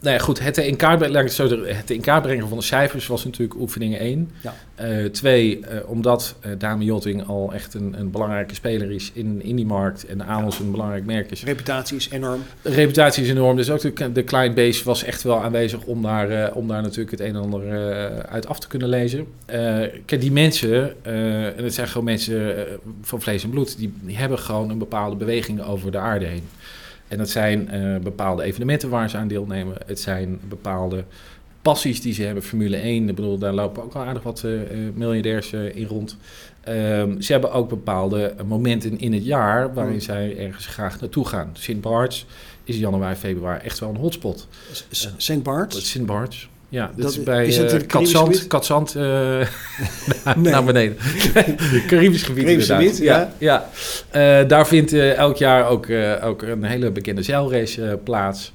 [0.00, 2.64] nou ja, goed, het in, kaart, het, zo, zeggen, het in kaart brengen van de
[2.64, 4.30] cijfers was natuurlijk oefening 1.
[4.42, 4.54] Ja.
[4.74, 9.42] Eh, twee, eh, omdat eh Dame Jotting al echt een, een belangrijke speler is in,
[9.42, 11.44] in die markt en Amos een belangrijk merk is.
[11.44, 12.42] Reputatie is enorm.
[12.62, 16.02] De reputatie is enorm, dus ook de, de client base was echt wel aanwezig om
[16.02, 17.62] daar, om daar natuurlijk het een en ander
[18.26, 19.26] uit af te kunnen lezen.
[20.04, 21.04] Kijk, die mensen,
[21.56, 22.66] en het zijn gewoon mensen
[23.02, 26.48] van vlees en bloed, die, die hebben gewoon een bepaalde beweging over de aarde heen.
[27.08, 29.76] En dat zijn eh, bepaalde evenementen waar ze aan deelnemen.
[29.86, 31.04] Het zijn bepaalde
[31.62, 32.42] passies die ze hebben.
[32.42, 34.52] Formule 1, ik bedoel, daar lopen ook al aardig wat eh,
[34.94, 36.16] miljardairs in rond.
[36.60, 40.00] Ehm, ze hebben ook bepaalde momenten in het jaar waarin Mm.
[40.00, 41.50] zij ergens graag naartoe gaan.
[41.52, 42.26] Sint Barts
[42.64, 44.48] is in januari, februari echt wel een hotspot.
[44.90, 45.42] S- St.
[45.42, 45.90] Bart's.
[45.90, 46.48] Sint Barts.
[46.68, 48.46] Ja, dat, Dat- is bij is het eh, Katzand?
[48.46, 50.52] Katzand eh, naar, Nee.
[50.52, 50.96] naar beneden.
[51.88, 52.80] Caribisch gebied Caribisch inderdaad.
[52.82, 53.32] gebied, ja.
[53.38, 53.68] ja.
[54.10, 55.86] Eh, daar vindt elk jaar ook,
[56.24, 58.52] ook een hele bekende zeilrace plaats.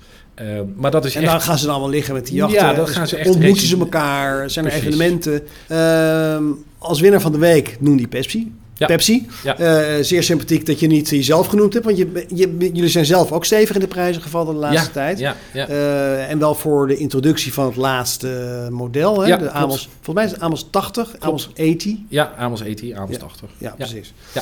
[0.75, 1.31] Maar dat is En echt...
[1.31, 2.57] dan gaan ze dan allemaal liggen met die jachten.
[2.59, 5.41] Ja, dan gaan ze echt Ontmoeten ze elkaar, zijn er evenementen.
[5.67, 6.43] Ehm,
[6.77, 8.53] als winnaar van de week noem die Pepsi.
[8.81, 8.87] Ja.
[8.87, 9.27] Pepsi.
[9.43, 9.57] Ja.
[9.57, 11.85] Eh, zeer sympathiek dat je niet jezelf genoemd hebt.
[11.85, 14.91] Want je, je, jullie zijn zelf ook stevig in de prijzen gevallen de laatste ja,
[14.93, 15.19] tijd.
[15.19, 15.35] Ja.
[15.53, 19.21] Eh, en wel voor de introductie van het laatste model.
[19.21, 19.37] Hè?
[19.37, 19.49] De.
[19.51, 21.93] Amos, volgens mij is het Amos 80, Amos 80.
[22.09, 23.49] ja, Amos 80, Amos 80.
[23.57, 24.13] Ja, precies.
[24.33, 24.41] Ja.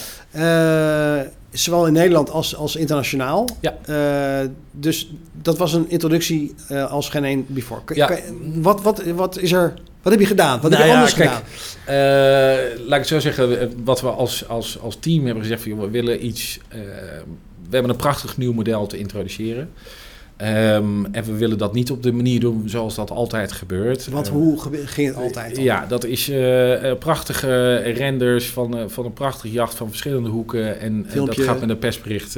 [1.19, 3.47] Eh, zowel in Nederland als, als internationaal.
[3.59, 3.75] Ja.
[3.85, 7.81] Eh, dus dat was een introductie eh, als geen één before.
[7.83, 8.05] Kan- Ja.
[8.05, 8.17] kan-
[8.61, 9.73] wat, wat, wat is er...
[10.01, 10.61] Wat heb je gedaan?
[10.61, 11.43] Wat Nou heb je ja, anders kijk, gedaan?
[11.85, 15.71] Eh, laat ik het zo zeggen, wat we als, als, als team hebben gezegd, van,
[15.71, 16.79] joh, we willen iets, eh,
[17.69, 19.71] we hebben een prachtig nieuw model te introduceren.
[20.39, 24.07] Ehm, en we willen dat niet op de manier doen zoals dat altijd gebeurt.
[24.09, 25.55] Want Eh, hoe ging het altijd?
[25.55, 25.63] dan?
[25.63, 30.79] ja, dat is eh, eh, prachtige renders van, van een prachtige jacht van verschillende hoeken.
[30.79, 32.37] En dat gaat met een persbericht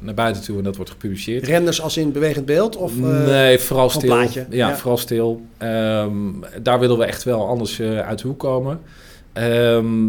[0.00, 1.46] naar buiten toe en dat wordt gepubliceerd.
[1.46, 2.76] Renders als in bewegend beeld?
[2.76, 4.08] Of, nee, vooral stil.
[4.08, 4.46] plaatje?
[4.50, 4.76] Ja, Ja.
[4.76, 5.40] vooral stil.
[5.58, 6.10] Ehm,
[6.62, 8.80] daar willen we echt wel anders uit de hoek komen.
[9.32, 10.08] Ehm,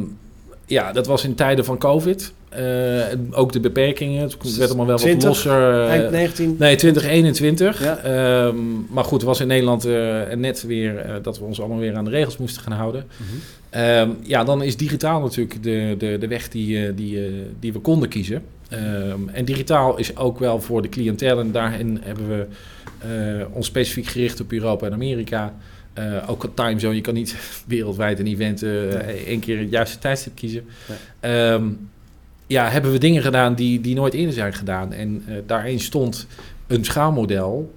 [0.65, 2.34] ja, dat was in tijden van COVID.
[2.49, 4.21] Eh, ook de beperkingen.
[4.21, 5.23] Het werd allemaal wel 20?
[5.23, 5.84] wat losser.
[5.84, 6.56] eh, eind 19?
[6.60, 7.84] Nee, 2021.
[7.84, 7.97] Ja.
[7.97, 8.56] Ehm,
[8.89, 12.06] maar goed, het was in Nederland eh, net weer dat we ons allemaal weer aan
[12.06, 13.06] de regels moesten gaan houden.
[13.17, 13.30] Mhm.
[13.69, 18.10] Ehm, ja, dan is digitaal natuurlijk de, de, de weg die, die, die we konden
[18.10, 18.43] kiezen.
[18.69, 21.41] Ehm, en digitaal is ook wel voor de cliëntele.
[21.41, 22.45] En daarin hebben we
[23.52, 25.54] ons specifiek gericht op Europa en Amerika.
[25.93, 26.95] Eh, ook een timezone.
[26.95, 27.36] Je kan niet
[27.67, 28.93] wereldwijd een event eh,
[29.27, 30.65] één keer het juiste tijdstip kiezen.
[31.19, 31.63] Ehm,
[32.47, 34.93] ja, hebben we dingen gedaan die, die nooit eerder zijn gedaan.
[34.93, 36.27] En eh, daarin stond
[36.67, 37.73] een schaalmodel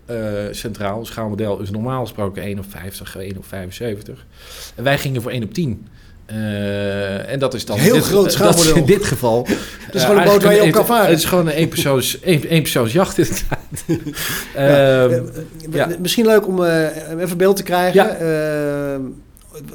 [0.50, 0.98] centraal.
[0.98, 4.26] Een schaalmodel is normaal gesproken 1 op 50, 1 op 75.
[4.74, 5.86] En wij gingen voor 1 op 10.
[6.26, 8.76] Eh, en dat is dan Heel dit, groot schaalmodel.
[8.76, 9.46] in dit geval.
[9.86, 11.08] Dat is gewoon een boot waar je op kan varen.
[11.08, 13.55] Het is gewoon een eenpersoons, een, eenpersoonsjacht inderdaad.
[14.54, 15.04] Ja.
[15.04, 15.20] Ehm, Eh,
[15.70, 15.88] ja.
[15.98, 18.02] Misschien leuk om eh, even beeld te krijgen.
[18.02, 18.08] Ja.
[18.08, 19.00] Eh,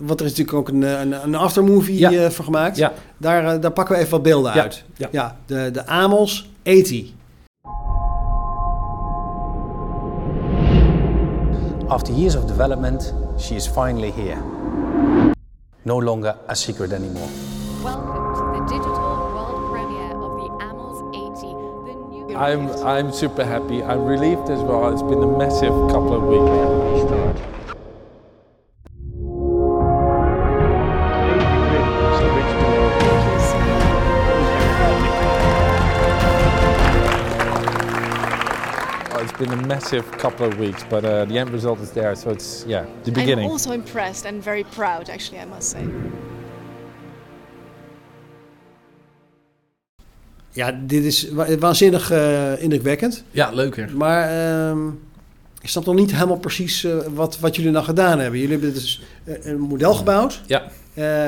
[0.02, 2.12] want er is natuurlijk ook een, een, een aftermovie Ja.
[2.12, 2.78] eh, voor gemaakt.
[2.78, 2.94] Ja.
[3.18, 4.62] Daar, daar pakken we even wat beelden Ja.
[4.62, 4.84] uit.
[5.12, 5.36] Ja.
[5.46, 7.06] de, de Amos 80.
[11.88, 14.38] After years of development, she is finally here.
[15.84, 17.28] No longer a secret anymore.
[17.84, 18.31] Welcome
[22.36, 23.84] I'm I'm super happy.
[23.84, 24.92] I'm relieved as well.
[24.92, 26.72] It's been a massive couple of weeks.
[39.14, 42.16] Oh, It's been a massive couple of weeks, but uh, the end result is there.
[42.16, 43.46] So it's yeah, the beginning.
[43.46, 45.86] I'm also impressed and very proud, actually, I must say.
[50.52, 53.24] Ja, dit is wa- waanzinnig eh, indrukwekkend.
[53.32, 53.90] ja, leuker.
[53.98, 54.88] Maar ehm,
[55.62, 58.40] ik snap nog niet helemaal precies eh, wat, wat jullie nou gedaan hebben.
[58.40, 60.42] Jullie hebben dus eh, een model gebouwd.
[60.46, 60.62] Ja.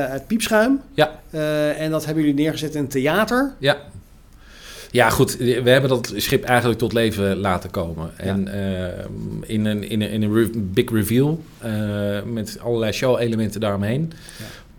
[0.09, 0.81] uit piepschuim.
[0.93, 1.19] Ja.
[1.75, 3.53] En dat hebben jullie neergezet in een theater.
[3.59, 3.77] Ja.
[4.91, 5.37] Ja, goed.
[5.37, 8.11] We hebben dat schip eigenlijk tot leven laten komen.
[8.17, 9.05] En eh,
[9.41, 11.43] in een, in een, in een re- big reveal
[12.25, 14.11] met allerlei show-elementen daaromheen.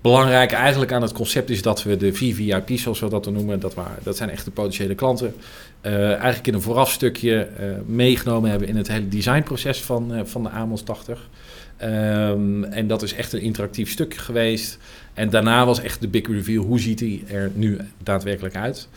[0.05, 3.75] Belangrijk eigenlijk aan het concept is dat we de VVIP's, zoals we dat noemen, dat,
[3.75, 5.35] waren, dat zijn echt de potentiële klanten,
[5.81, 10.43] eh, eigenlijk in een voorafstukje eh, meegenomen hebben in het hele designproces van, eh, van
[10.43, 11.29] de Amos 80.
[11.77, 14.79] Ehm, en dat is echt een interactief stuk geweest.
[15.15, 16.65] En daarna was echt de big reveal.
[16.65, 18.89] Hoe ziet hij er nu daadwerkelijk uit?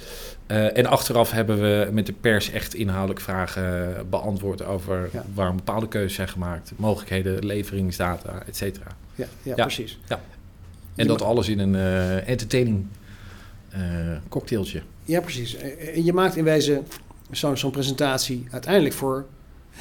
[0.48, 5.26] En achteraf hebben we met de pers echt inhoudelijk vragen beantwoord over Ja.
[5.34, 8.88] waarom bepaalde keuzes zijn gemaakt, mogelijkheden, leveringsdata, et cetera.
[9.15, 9.63] Ja, ja, Ja.
[9.65, 10.00] precies.
[10.97, 12.86] En dat alles in een eh, entertaining
[13.69, 13.79] eh,
[14.29, 14.81] cocktailtje.
[15.03, 15.55] Ja, precies.
[15.57, 16.86] Eh, En je maakt in wezen
[17.31, 19.23] zo'n presentatie uiteindelijk voor een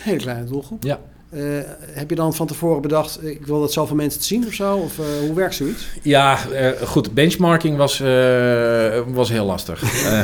[0.02, 0.83] hele kleine doelgroep.
[0.85, 1.00] Ja.
[1.31, 1.42] Eh,
[1.81, 4.52] heb je dan van tevoren bedacht, eh, ik wil dat zoveel mensen te zien of
[4.52, 4.76] zo?
[4.76, 5.87] Of eh, hoe werkt zoiets?
[6.02, 7.14] Ja, eh, goed.
[7.14, 9.83] Benchmarking was, eh, was heel lastig.
[10.07, 10.20] Eh,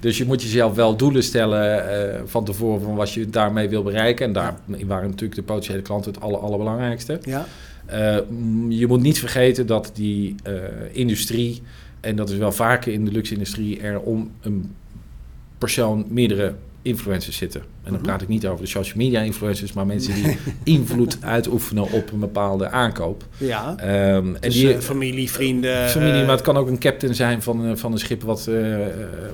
[0.00, 3.82] dus je moet jezelf wel doelen stellen eh, van tevoren van wat je daarmee wil
[3.82, 4.26] bereiken.
[4.26, 7.18] En daar waren natuurlijk de potentiële klanten het aller, allerbelangrijkste.
[7.22, 7.46] Ja.
[7.88, 8.18] Eh,
[8.68, 10.54] je moet niet vergeten dat die eh,
[10.92, 11.62] industrie,
[12.00, 14.74] en dat is wel vaker in de luxe-industrie, er om een
[15.58, 16.54] persoon meerdere
[16.88, 17.60] influencers zitten.
[17.60, 18.02] En dan Mhm.
[18.02, 20.36] praat ik niet over de social media influencers, maar mensen die
[20.76, 23.24] invloed uitoefenen op een bepaalde aankoop.
[23.36, 23.74] Ja.
[23.76, 23.88] Ehm,
[24.34, 25.88] en Dus, die, eh, familie, vrienden.
[25.88, 28.46] familie, eh, maar het kan ook een captain zijn van, eh, van een schip wat,
[28.46, 28.90] eh, eh,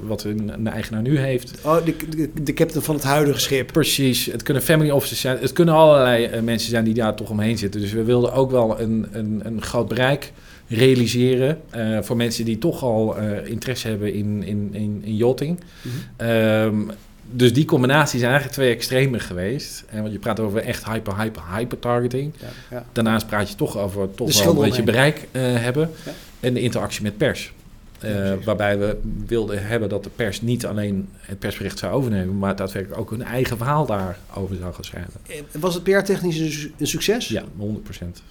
[0.06, 1.58] wat een, een eigenaar nu heeft.
[1.64, 3.72] Oh, de, de, de captain van het huidige schip.
[3.72, 5.38] Precies, het kunnen family officers zijn.
[5.40, 7.80] Het kunnen allerlei eh, mensen zijn die daar toch omheen zitten.
[7.80, 10.32] Dus we wilden ook wel een, een, een groot bereik
[10.68, 15.60] realiseren eh, voor mensen die toch al eh, interesse hebben in, in, in, in yachting.
[15.82, 16.28] Mhm.
[16.30, 16.80] Ehm,
[17.30, 19.84] dus die combinatie zijn eigenlijk twee extremen geweest.
[19.88, 22.32] En want je praat over echt hyper, hyper, hyper targeting.
[22.40, 22.84] Ja, ja.
[22.92, 25.90] Daarnaast praat je toch over toch wel een beetje bereik eh, hebben.
[26.04, 26.12] Ja.
[26.40, 27.52] En de interactie met pers.
[28.00, 32.56] Eh, waarbij we wilden hebben dat de pers niet alleen het persbericht zou overnemen, maar
[32.56, 35.12] daadwerkelijk ook hun eigen verhaal daarover zou gaan schrijven.
[35.28, 37.28] Eh, Was het PR-technisch een, su- een succes?
[37.28, 38.22] Ja, 100%.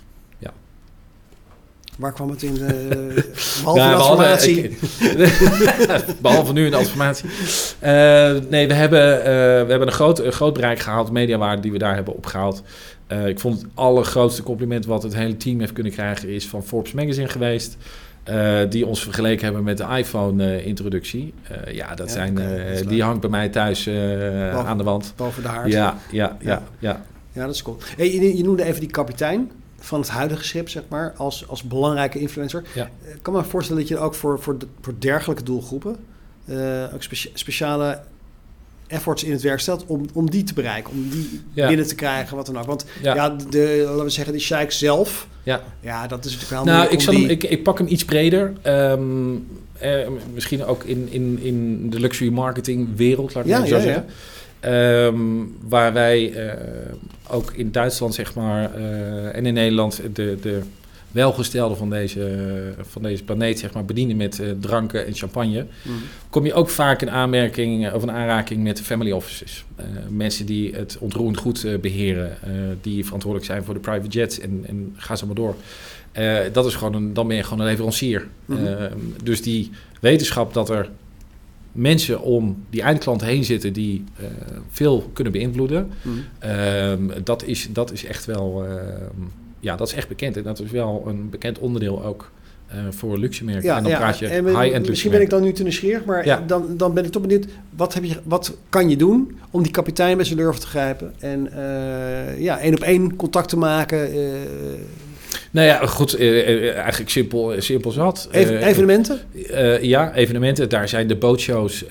[1.97, 2.63] Waar kwam het in de...
[3.63, 4.63] Behalve de hadden- transformatie.
[4.63, 4.79] ik-
[6.21, 7.29] behalve nu een transformatie.
[7.79, 7.91] Eh,
[8.49, 9.25] nee, we hebben, eh,
[9.63, 12.63] we hebben een groot, een groot bereik gehaald, mediawaarde die we daar hebben opgehaald.
[13.08, 16.63] Eh, ik vond het allergrootste compliment wat het hele team heeft kunnen krijgen is van
[16.63, 17.77] Forbes Magazine geweest.
[18.23, 21.34] eh, die ons vergeleken hebben met de iPhone-introductie.
[21.71, 23.93] ja, dat Ja, zijn, eh, dat die hangt bij mij thuis eh,
[24.53, 25.13] Boven- aan de wand.
[25.15, 25.71] Boven de haard.
[25.71, 26.62] Ja, ja, ja, Ja.
[26.79, 27.01] ja.
[27.32, 27.77] Ja, dat is cool.
[27.97, 29.51] Hey, je, je noemde even die kapitein
[29.84, 32.63] van het huidige schip, zeg maar, als, als belangrijke influencer.
[32.74, 32.89] Ja.
[33.06, 35.96] Eh, Ik kan me voorstellen dat je ook voor, voor, de- voor dergelijke doelgroepen
[36.46, 38.00] eh, ook specia- speciale
[38.88, 41.67] efforts in het werk stelt om, om die te bereiken, om die Ja.
[41.67, 42.65] binnen te krijgen, wat dan ook.
[42.65, 43.30] Want ja, Ja.
[43.50, 45.63] de, laten we zeggen, die sheik zelf, ja.
[45.80, 48.54] ja, dat is natuurlijk wel Nou, ik, zal hem, ik, ik pak hem iets breder.
[48.62, 49.02] Ehm,
[49.78, 53.76] eh, misschien ook in, in, in de luxury marketing wereld, laat ik Ja, het zo
[53.76, 53.88] ja, ja.
[53.88, 54.06] zeggen.
[54.63, 55.15] Ehm,
[55.67, 56.60] waar wij eh,
[57.30, 60.60] ook in Duitsland, zeg maar, eh, en in Nederland de, de
[61.12, 62.30] welgestelden van deze,
[62.82, 65.95] van deze planeet, zeg maar, bedienen met eh, dranken en champagne, Mhm.
[66.30, 69.65] kom je ook vaak in aanmerking of een aanraking met family offices.
[70.10, 72.49] Mensen die het ontroerend goed eh, beheren, eh,
[72.82, 75.56] die verantwoordelijk zijn voor de private jets en, en ga zo maar door.
[76.52, 78.28] Dat is gewoon een, dan ben je gewoon een leverancier.
[78.45, 78.65] Mhm.
[78.65, 78.86] Eh,
[79.23, 80.89] dus die wetenschap dat er
[81.74, 84.26] mensen om die eindklant heen zitten die eh,
[84.70, 86.16] veel kunnen beïnvloeden, Mhm.
[86.40, 89.22] Ehm, dat, is, dat is echt wel, ehm,
[89.60, 90.38] ja, dat is echt bekend.
[90.38, 92.32] En dat is wel een bekend onderdeel ook
[92.68, 93.76] eh, voor luxe merken.
[93.76, 96.26] en dan praat je en high-end luxe misschien ben ik dan nu te nieuwsgierig, maar
[96.26, 96.44] Ja.
[96.48, 99.72] dan, dan ben ik toch benieuwd, wat, heb je, wat kan je doen om die
[99.72, 104.12] kapitein bij zijn durf te grijpen en eh, ja, één op één contact te maken,
[105.54, 106.39] Nou ja, goed, eh,
[106.70, 108.28] eh, eigenlijk simpel, simpel zat.
[108.32, 109.20] even- Eh, evenementen?
[109.82, 110.70] ja, evenementen.
[110.70, 111.84] Daar zijn de bootshows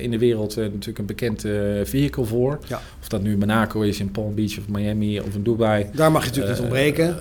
[0.00, 1.52] in de wereld natuurlijk een bekend eh,
[1.84, 2.58] vehicle voor.
[2.66, 2.80] Ja.
[3.00, 5.86] Of dat nu Monaco is, in Palm Beach of Miami of in Dubai.
[5.94, 7.16] Daar mag je natuurlijk niet ontbreken.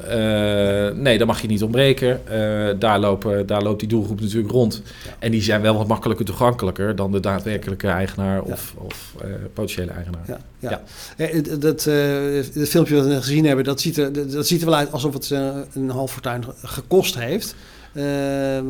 [1.01, 2.21] nee, daar mag je niet ontbreken.
[2.79, 4.81] Daar, lopen, daar loopt die doelgroep natuurlijk rond.
[5.19, 9.15] En die zijn wel wat makkelijker toegankelijker dan de daadwerkelijke eigenaar of, of
[9.53, 10.23] potentiële eigenaar.
[10.27, 10.81] Ja, ja.
[11.59, 11.83] Dat,
[12.53, 14.91] het filmpje wat we gezien hebben, dat ziet, er, dat dat ziet er wel uit
[14.91, 15.31] alsof het
[15.79, 17.55] een half fortuin ge- gekost heeft.
[17.93, 18.65] Ehm,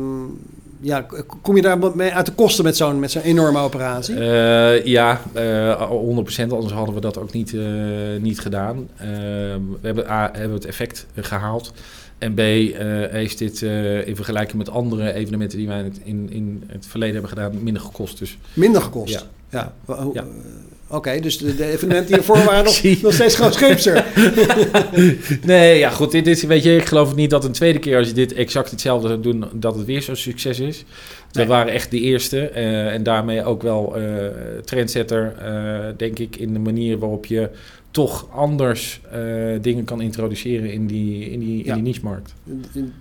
[0.80, 1.06] ja,
[1.42, 4.14] kom je daar mee uit de kosten met zo'n met zo'n enorme operatie?
[4.14, 7.62] Eh, ja, eh 100%, anders hadden we dat ook niet, eh,
[8.20, 8.88] niet gedaan.
[8.96, 11.72] Eh, we hebben A, hebben het effect gehaald.
[12.18, 12.38] En B,
[13.10, 13.62] heeft dit
[14.06, 17.62] in vergelijking met andere evenementen die wij in het, in, in het verleden hebben gedaan,
[17.62, 18.18] minder gekost.
[18.18, 19.26] Dus Minder gekost?
[19.48, 19.72] Ja.
[20.12, 20.24] Ja.
[20.90, 23.52] Oké, dus de, de evenementen die ervoor waren nog, nog steeds gewoon.
[25.42, 28.06] Nee, ja goed, dit is, weet je, ik geloof niet dat een tweede keer als
[28.06, 30.84] je dit exact hetzelfde zou doen, dat het weer zo'n succes is.
[31.32, 31.46] We Nee.
[31.48, 34.02] waren echt de eerste eh, en daarmee ook wel eh
[34.64, 37.48] trendsetter, eh, denk ik, in de manier waarop je
[37.90, 39.00] toch anders
[39.60, 41.68] dingen kan introduceren in die, in die, Ja.
[41.70, 42.34] in die niche-markt.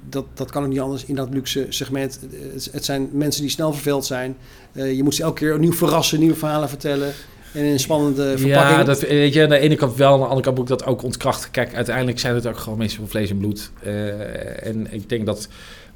[0.09, 2.19] Dat, dat kan ook niet anders in dat luxe segment.
[2.53, 4.35] Het, het zijn mensen die snel verveeld zijn.
[4.73, 7.13] Je moet ze elke keer opnieuw verrassen, nieuwe verhalen vertellen.
[7.53, 8.77] En een spannende verpakking.
[8.77, 10.77] Ja, dat, weet je, aan de ene kant wel, aan de andere kant moet ik
[10.77, 11.51] dat ook ontkrachten.
[11.51, 13.71] Kijk, uiteindelijk zijn het ook gewoon mensen van vlees en bloed.
[13.83, 15.47] Eh, en ik denk dat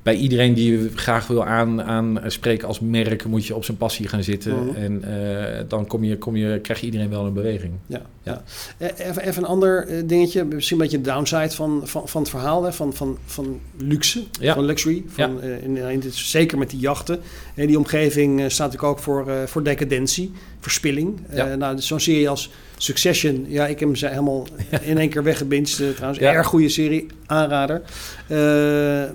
[0.04, 4.08] bij iedereen die je graag wil aan, aanspreken als merk, moet je op zijn passie
[4.08, 4.66] gaan zitten.
[4.66, 4.76] Mhm.
[4.76, 7.74] En eh, dan kom je, kom je, krijg je iedereen wel in beweging.
[7.88, 8.44] Ja, Ja.
[8.78, 12.22] Eh, Even, even een ander eh, dingetje, misschien een beetje de downside van, van, van
[12.22, 14.54] het verhaal, hè, van, van, van luxe, Ja.
[14.54, 15.04] van luxury.
[15.08, 17.20] Van, eh, in, in dit, zeker met die jachten.
[17.56, 21.20] En die omgeving staat natuurlijk ook voor, eh, voor decadentie, verspilling.
[21.34, 21.56] Ja.
[21.56, 24.48] nou, zo'n serie als Succession, ja, ik heb hem ze helemaal
[24.82, 26.20] in één keer weggebinged eh, trouwens.
[26.20, 26.34] Ja.
[26.34, 27.82] Erg goede serie, aanrader.
[28.28, 28.38] Eh,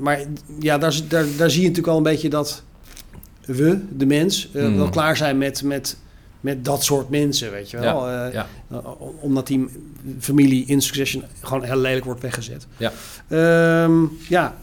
[0.01, 0.21] maar
[0.61, 2.63] ja, daar, daar, daar zie je natuurlijk al een beetje dat
[3.45, 4.77] we, de mens, eh, Hmm.
[4.77, 5.63] wel klaar zijn met...
[5.63, 5.97] met
[6.41, 8.11] met dat soort mensen, weet je wel.
[8.11, 8.47] Ja, ja.
[9.21, 9.67] omdat die
[10.19, 12.67] familie in Succession gewoon heel lelijk wordt weggezet.
[12.77, 12.93] Ja.
[13.29, 14.57] Ehm, ja.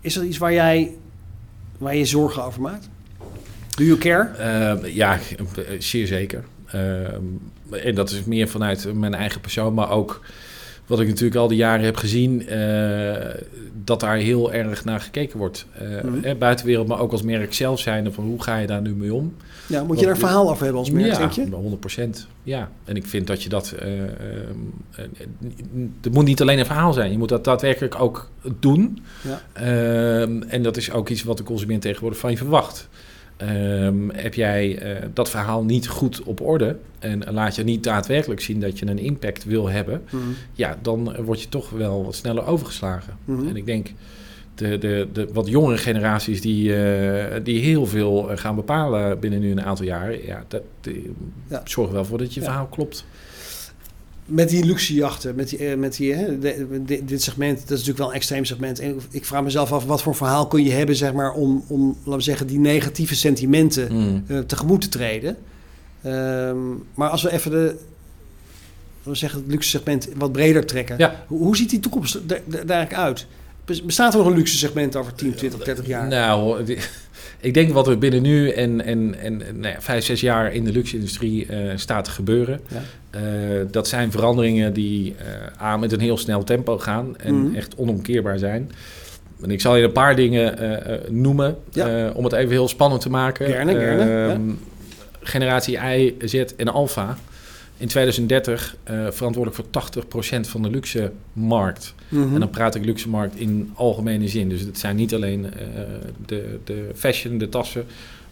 [0.00, 0.92] Is dat iets waar jij,
[1.78, 2.88] waar je zorgen over maakt?
[3.74, 4.30] Do you care?
[4.92, 5.18] Ja,
[5.78, 6.44] zeer zeker.
[6.66, 6.80] Eh,
[7.70, 10.20] en dat is meer vanuit mijn eigen persoon, maar ook
[10.86, 13.34] wat ik natuurlijk al die jaren heb gezien, eh,
[13.84, 15.66] dat daar heel erg naar gekeken wordt.
[15.72, 16.38] Eh Mhm.
[16.38, 18.12] buitenwereld, maar ook als merk zelf zijn.
[18.12, 19.34] Van hoe ga je daar nu mee om?
[19.66, 21.46] Ja, moet je daar verhaal over hebben als merk, ja, denk je?
[21.50, 22.26] 100 procent.
[22.42, 23.70] Ja, en ik vind dat je dat.
[23.78, 23.88] eh,
[26.02, 27.10] het moet niet alleen een verhaal zijn.
[27.10, 29.02] Je moet dat daadwerkelijk ook doen.
[29.22, 29.40] Ja.
[29.52, 32.88] Ehm, en dat is ook iets wat de consument tegenwoordig van je verwacht.
[33.36, 38.40] Ehm, heb jij eh, dat verhaal niet goed op orde en laat je niet daadwerkelijk
[38.40, 40.22] zien dat je een impact wil hebben, Mhm.
[40.52, 43.16] ja, dan word je toch wel wat sneller overgeslagen.
[43.24, 43.48] Mhm.
[43.48, 43.92] En ik denk
[44.54, 49.40] de, de, de wat jongere generaties die, eh, die heel veel eh, gaan bepalen binnen
[49.40, 51.12] nu een aantal jaar, ja, dat die
[51.48, 51.60] Ja.
[51.64, 52.46] zorgen wel voor dat je Ja.
[52.46, 53.06] verhaal klopt.
[54.26, 56.38] Met die luxe jachten, met die, eh, met die, hè,
[57.04, 58.78] dit segment, dat is natuurlijk wel een extreem segment.
[58.78, 61.96] En ik vraag mezelf af, wat voor verhaal kun je hebben, zeg maar, om, om
[61.98, 64.24] laten we zeggen, die negatieve sentimenten Mm.
[64.26, 65.36] eh, tegemoet te treden.
[66.02, 66.56] Ehm,
[66.94, 67.56] maar als we even de,
[68.96, 70.98] laten we zeggen, het luxe segment wat breder trekken.
[70.98, 71.24] Ja.
[71.26, 73.26] Hoe, hoe ziet die toekomst er, er, er eigenlijk uit?
[73.66, 76.08] Bes- Bestaat er nog een luxe segment over 10, 20, 30 jaar?
[76.08, 76.64] Nou,
[77.40, 80.64] ik denk wat er binnen nu en, en, en nou ja, vijf, zes jaar in
[80.64, 82.60] de luxe-industrie eh, staat te gebeuren.
[82.68, 82.82] Ja.
[83.10, 83.20] Eh,
[83.70, 85.24] dat zijn veranderingen die eh
[85.56, 87.54] aan met een heel snel tempo gaan en Mhm.
[87.56, 88.70] echt onomkeerbaar zijn.
[89.42, 90.58] En ik zal je een paar dingen
[91.08, 92.10] noemen Ja.
[92.10, 93.46] om het even heel spannend te maken.
[93.46, 94.40] Gerne, gerne, Ehm,
[95.20, 97.16] Generatie I, Z en Alpha.
[97.78, 101.94] In 2030 eh, verantwoordelijk voor 80% van de luxe markt.
[102.08, 102.34] Mhm.
[102.34, 104.48] En dan praat ik luxe markt in algemene zin.
[104.48, 105.60] Dus het zijn niet alleen eh,
[106.26, 107.86] de, de fashion, de tassen.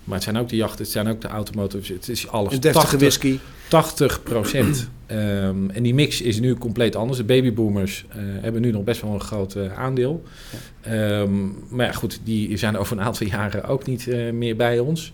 [0.04, 1.88] Maar het zijn ook de jachten, het zijn ook de automotives.
[1.88, 2.52] Het is alles.
[2.52, 3.38] Een deftige 80 whisky.
[3.68, 4.88] 80 procent.
[5.06, 7.18] Ehm, en die mix is nu compleet anders.
[7.18, 10.22] De babyboomers eh, hebben nu nog best wel een groot eh, aandeel.
[10.80, 14.78] Ehm, maar ja, goed, die zijn over een aantal jaren ook niet eh, meer bij
[14.78, 15.12] ons.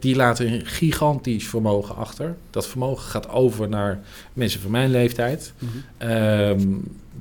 [0.00, 2.36] Die laten een gigantisch vermogen achter.
[2.50, 4.00] Dat vermogen gaat over naar
[4.32, 5.52] mensen van mijn leeftijd.
[5.58, 5.70] Mhm.
[6.10, 6.66] Ehm,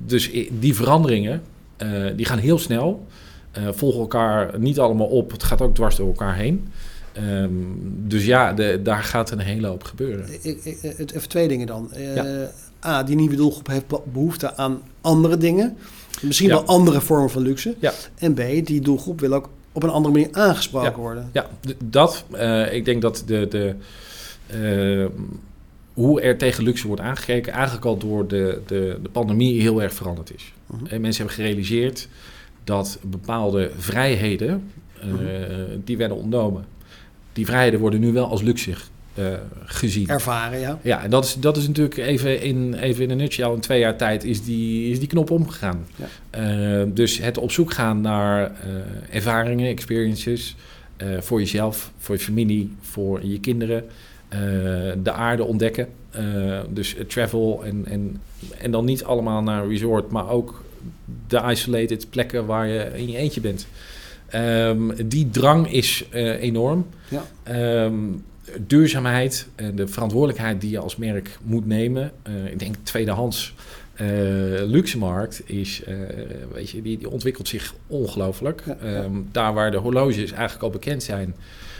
[0.05, 1.41] dus die veranderingen,
[2.15, 3.07] die gaan heel snel.
[3.67, 5.31] Eh, volgen elkaar niet allemaal op.
[5.31, 6.67] Het gaat ook dwars door elkaar heen.
[7.13, 7.49] Ehm,
[8.07, 10.25] dus ja, de, daar gaat een hele hoop gebeuren.
[10.41, 11.93] Ik- ik- het- Even twee dingen dan.
[11.93, 12.23] Eh.
[12.85, 15.77] A, die nieuwe doelgroep heeft be- behoefte aan andere dingen.
[16.21, 16.53] Misschien Ja.
[16.55, 17.75] wel andere vormen van luxe.
[17.79, 17.93] Ja.
[18.17, 21.29] En B, die doelgroep wil ook op een andere manier aangesproken worden.
[21.33, 21.45] Ja,
[21.83, 22.25] dat.
[22.31, 23.75] eh, ik denk dat de, de,
[24.47, 25.05] eh,
[25.93, 29.93] hoe er tegen luxe wordt aangekeken, eigenlijk al door de, de, de pandemie heel erg
[29.93, 30.53] veranderd is.
[30.65, 30.85] Mhm.
[30.85, 32.07] En mensen hebben gerealiseerd
[32.63, 34.63] dat bepaalde vrijheden,
[35.01, 35.23] eh, Mhm.
[35.83, 36.65] die werden ontnomen.
[37.33, 38.71] Die vrijheden worden nu wel als luxe
[39.13, 39.25] eh,
[39.65, 40.07] gezien.
[40.07, 40.79] Ervaren, ja.
[40.81, 43.51] Ja, en dat is, dat is natuurlijk even in, even in een nutshell.
[43.53, 45.85] In twee jaar tijd is die, is die knop omgegaan.
[45.95, 46.05] Ja.
[46.29, 48.51] Eh, dus het op zoek gaan naar
[49.09, 50.55] ervaringen, experiences.
[51.19, 53.83] voor jezelf, voor je familie, voor je kinderen.
[55.03, 55.87] de aarde ontdekken.
[56.69, 58.21] Dus travel en, en,
[58.57, 60.63] en dan niet allemaal naar een resort, maar ook
[61.27, 63.67] de isolated plekken waar je in je eentje bent.
[64.29, 66.85] Ehm, die drang is eh, enorm.
[67.09, 67.25] Ja.
[67.43, 67.95] Ehm,
[68.67, 72.11] duurzaamheid en de verantwoordelijkheid die je als merk moet nemen.
[72.21, 73.53] Eh, ik denk tweedehands
[73.99, 74.07] eh
[74.65, 75.95] luxemarkt is, eh,
[76.53, 78.63] weet je, die, die ontwikkelt zich ongelooflijk.
[78.65, 79.03] Ja, ja.
[79.03, 81.35] Ehm, daar waar de horloges eigenlijk al bekend zijn.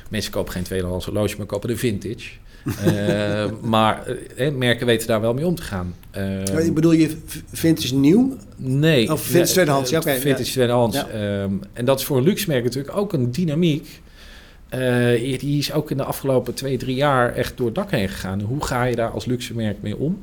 [0.10, 2.30] Mensen kopen geen tweedehands horloge, maar kopen de vintage.
[2.86, 5.96] Eh, maar eh, merken weten daar wel mee om te gaan.
[6.12, 7.18] Ehm, Ik bedoel, je
[7.52, 8.38] vintage nieuw?
[8.56, 9.12] Nee.
[9.12, 10.52] Of vintage tweedehands, ja, oké, Vintage ja.
[10.52, 10.96] tweedehands.
[10.98, 11.08] Ja.
[11.08, 14.02] Ehm, en dat is voor een luxe merk natuurlijk ook een dynamiek.
[14.70, 18.10] Eh, die is ook in de afgelopen twee, drie jaar echt door het dak heen
[18.10, 18.42] gegaan.
[18.42, 20.22] Hoe ga je daar als luxe merk mee om?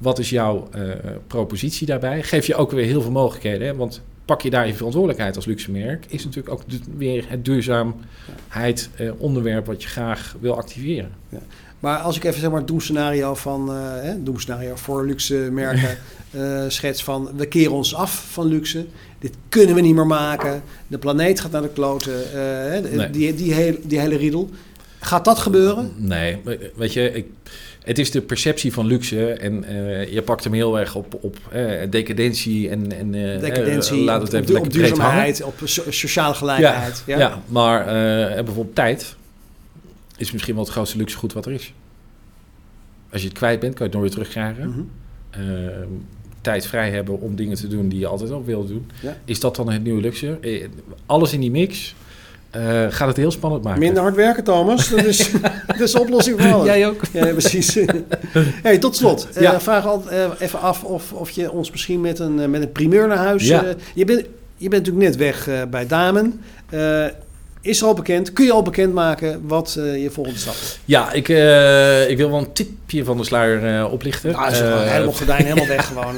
[0.00, 0.82] Wat is jouw eh,
[1.26, 2.22] propositie daarbij?
[2.22, 3.66] Geef je ook weer heel veel mogelijkheden.
[3.66, 3.74] Hè?
[3.74, 6.04] Want pak je daar je verantwoordelijkheid als luxe merk...
[6.08, 6.62] is natuurlijk ook
[6.96, 9.66] weer het duurzaamheid eh, onderwerp...
[9.66, 11.10] wat je graag wil activeren.
[11.80, 15.98] Maar als ik even zeg maar het doemscenario van eh hè, doemscenario voor luxe merken
[16.72, 18.86] schets van we keren ons af van luxe.
[19.18, 20.62] Dit kunnen we niet meer maken.
[20.86, 22.22] De planeet gaat naar de kloten.
[22.96, 23.10] Nee.
[23.10, 24.50] die, die, hele, die hele riedel.
[25.00, 25.92] Gaat dat gebeuren?
[25.96, 26.38] Nee,
[26.74, 27.26] weet je, ik,
[27.82, 31.36] het is de perceptie van luxe en eh, je pakt hem heel erg op, op
[31.50, 35.90] eh, decadentie en, en eh, Decadentie, laat op, het even op, op duurzaamheid, op so-
[35.90, 37.02] sociale gelijkheid.
[37.06, 37.42] Ja, ja.
[37.46, 39.16] maar eh, bijvoorbeeld tijd
[40.16, 41.72] is misschien wel het grootste luxegoed wat er is.
[43.12, 44.90] Als je het kwijt bent, kan je het nooit weer terugkrijgen.
[45.30, 45.88] Ehm,
[46.40, 48.90] tijd vrij hebben om dingen te doen die je altijd al wil doen.
[49.02, 49.16] Ja.
[49.24, 50.38] Is dat dan het nieuwe luxe?
[51.06, 51.94] Alles in die mix
[52.50, 53.80] eh, gaat het heel spannend maken.
[53.80, 54.88] Minder hard werken, Thomas.
[54.88, 55.30] Dat is,
[55.66, 56.66] dat is de oplossing voor alles.
[56.66, 57.00] Jij ook?
[57.12, 57.78] Ja, precies.
[58.62, 59.28] hey, tot slot.
[59.34, 59.60] eh, Ja.
[59.60, 63.08] vraag altijd eh, even af of, of je ons misschien met een, met een primeur
[63.08, 63.46] naar huis...
[63.48, 63.64] Ja.
[63.64, 64.20] eh, je, bent,
[64.56, 66.40] je bent natuurlijk net weg eh, bij Damen.
[67.62, 68.32] Is al bekend?
[68.32, 70.78] Kun je al bekendmaken wat eh, je volgende stap is?
[70.84, 74.32] Ja, ik, eh, ik wil wel een tipje van de sluier eh, oplichten.
[74.32, 76.14] Nou, Eh, helemaal gordijn, helemaal weg gewoon.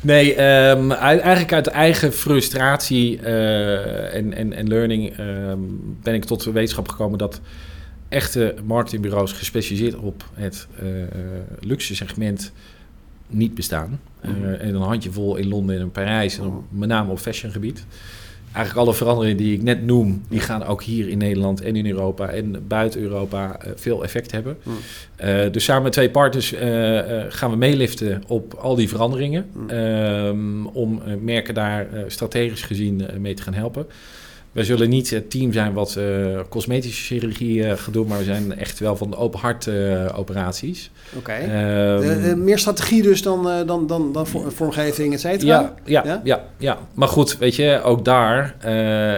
[0.00, 5.58] Nee, ehm, uit- eigenlijk uit eigen frustratie en, en, en learning ehm,
[6.02, 7.40] ben ik tot de wetenschap gekomen dat
[8.08, 10.66] echte marketingbureaus gespecialiseerd op het
[11.60, 12.52] luxe segment
[13.28, 14.00] niet bestaan.
[14.20, 17.84] Eh, en een handjevol in Londen en in Parijs, en op- met name op fashiongebied.
[18.52, 21.86] Eigenlijk alle veranderingen die ik net noem, die gaan ook hier in Nederland en in
[21.86, 24.56] Europa en buiten Europa eh, veel effect hebben.
[24.62, 24.72] Mm.
[25.16, 29.46] Eh, dus samen met twee partners eh, gaan we meeliften op al die veranderingen.
[29.52, 29.68] Mm.
[29.68, 33.86] ehm, om merken daar strategisch gezien mee te gaan helpen.
[34.52, 36.04] Wij zullen niet het team zijn wat eh,
[36.48, 40.08] cosmetische chirurgie eh, gaat doen, maar we zijn echt wel van de open hart eh,
[40.18, 40.90] operaties.
[41.16, 41.32] Oké.
[41.32, 45.60] Ehm, Eh, eh, meer strategie dus dan, dan, dan, dan vor- vormgeving, et cetera?
[45.60, 46.20] ja, ja, Ja?
[46.24, 46.44] ja?
[46.58, 48.54] Ja, Maar goed, weet je, ook daar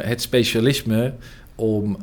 [0.06, 1.12] het specialisme
[1.54, 1.98] om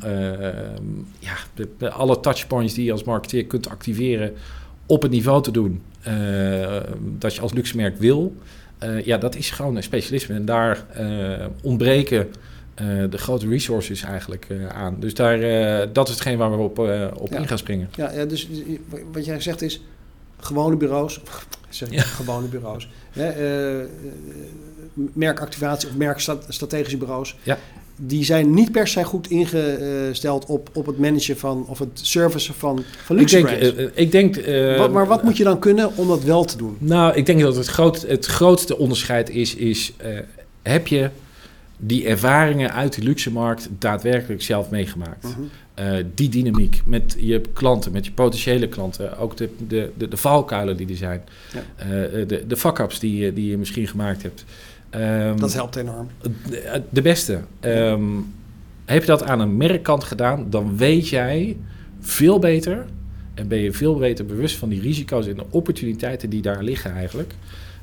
[1.20, 4.34] ja, de, de- alle touchpoints die je als marketeer kunt activeren
[4.86, 5.82] op het niveau te doen
[7.20, 8.36] dat je als luxemerk wil.
[9.04, 10.36] ja, dat is gewoon een specialisme.
[10.36, 10.86] En daar
[11.64, 12.28] ontbreken
[12.82, 14.96] eh, de grote resources eigenlijk eh, aan.
[15.00, 16.80] Dus daar, eh, dat is hetgeen waar we op,
[17.20, 17.38] op Ja.
[17.38, 17.90] in gaan springen.
[17.96, 18.48] Ja, ja, dus
[19.12, 19.82] wat jij zegt is
[20.40, 21.22] gewone bureaus,
[21.70, 22.02] zeg ik, Ja.
[22.02, 23.32] gewone bureaus, hè,
[25.14, 27.58] merkactivatie of merkstrategische bureaus, Ja.
[27.96, 32.54] die zijn niet per se goed ingesteld op, op het managen van of het servicen
[32.54, 33.92] van, van luxe ik denk, brands.
[33.96, 34.36] ik denk
[34.78, 36.76] Wat- maar wat moet je dan kunnen om dat wel te doen?
[36.80, 39.94] Nou, ik denk dat het, groot, het grootste onderscheid is, is
[40.62, 41.10] heb je
[41.84, 45.24] die ervaringen uit de luxemarkt daadwerkelijk zelf meegemaakt?
[45.24, 45.42] Mhm.
[45.74, 50.18] Eh, die dynamiek met je klanten, met je potentiële klanten, ook de, de, de, de
[50.18, 51.22] valkuilen die er zijn,
[51.54, 51.60] Ja.
[51.76, 51.88] Eh,
[52.28, 54.46] de, de fuck-ups die, je- die je misschien gemaakt hebt.
[54.90, 56.08] Ehm, Dat helpt enorm.
[56.50, 57.40] de, de beste.
[57.60, 58.04] Ehm,
[58.86, 61.58] heb je dat aan een merkkant gedaan, dan weet jij
[62.00, 62.86] veel beter
[63.34, 66.92] en ben je veel beter bewust van die risico's en de opportuniteiten die daar liggen
[66.94, 67.34] eigenlijk.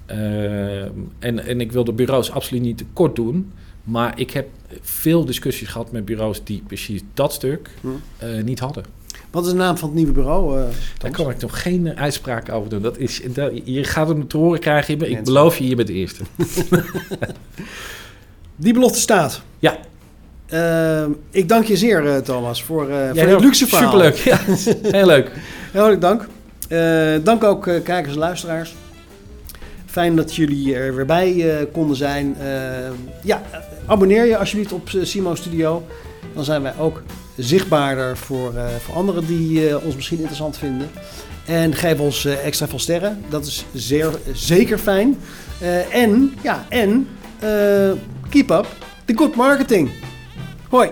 [0.07, 0.89] Ehm,
[1.19, 3.53] en, en ik wil de bureaus absoluut niet tekort doen,
[3.89, 4.47] maar ik heb
[4.81, 7.87] veel discussies gehad met bureaus die precies dat stuk Hm.
[8.19, 8.85] eh, niet hadden.
[9.31, 10.59] Wat is de naam van het nieuwe bureau?
[10.61, 10.65] eh,
[10.99, 12.83] Daar kan ik nog geen eh, uitspraak over doen.
[12.83, 14.95] Dat is, dat, je gaat hem te horen krijgen.
[14.95, 15.25] Ik Mensen.
[15.25, 16.23] beloof je, je bent de eerste.
[18.57, 19.43] Die belofte staat.
[19.59, 19.79] Ja.
[21.31, 23.91] Ik dank je zeer, Thomas, voor, voor dit luxe verhaal.
[23.91, 24.17] Superleuk.
[24.17, 24.39] Ja,
[24.99, 25.31] heel leuk.
[25.73, 26.27] Heel hartelijk dank.
[27.25, 28.75] Dank ook kijkers en luisteraars.
[29.91, 32.37] Fijn dat jullie er weer bij eh, konden zijn.
[32.41, 32.47] Eh,
[33.23, 35.87] ja, eh, abonneer je alsjeblieft op eh, Simo Studio.
[36.35, 37.03] Dan zijn wij ook
[37.37, 40.91] zichtbaarder voor, eh, voor anderen die eh, ons misschien interessant vinden.
[41.47, 43.25] En geef ons eh, extra veel sterren.
[43.29, 45.19] Dat is zeer, zeker fijn.
[45.61, 47.09] Eh, en, ja, en
[47.39, 47.91] eh,
[48.29, 48.67] keep up
[49.05, 49.91] the good marketing.
[50.69, 50.89] Hoi.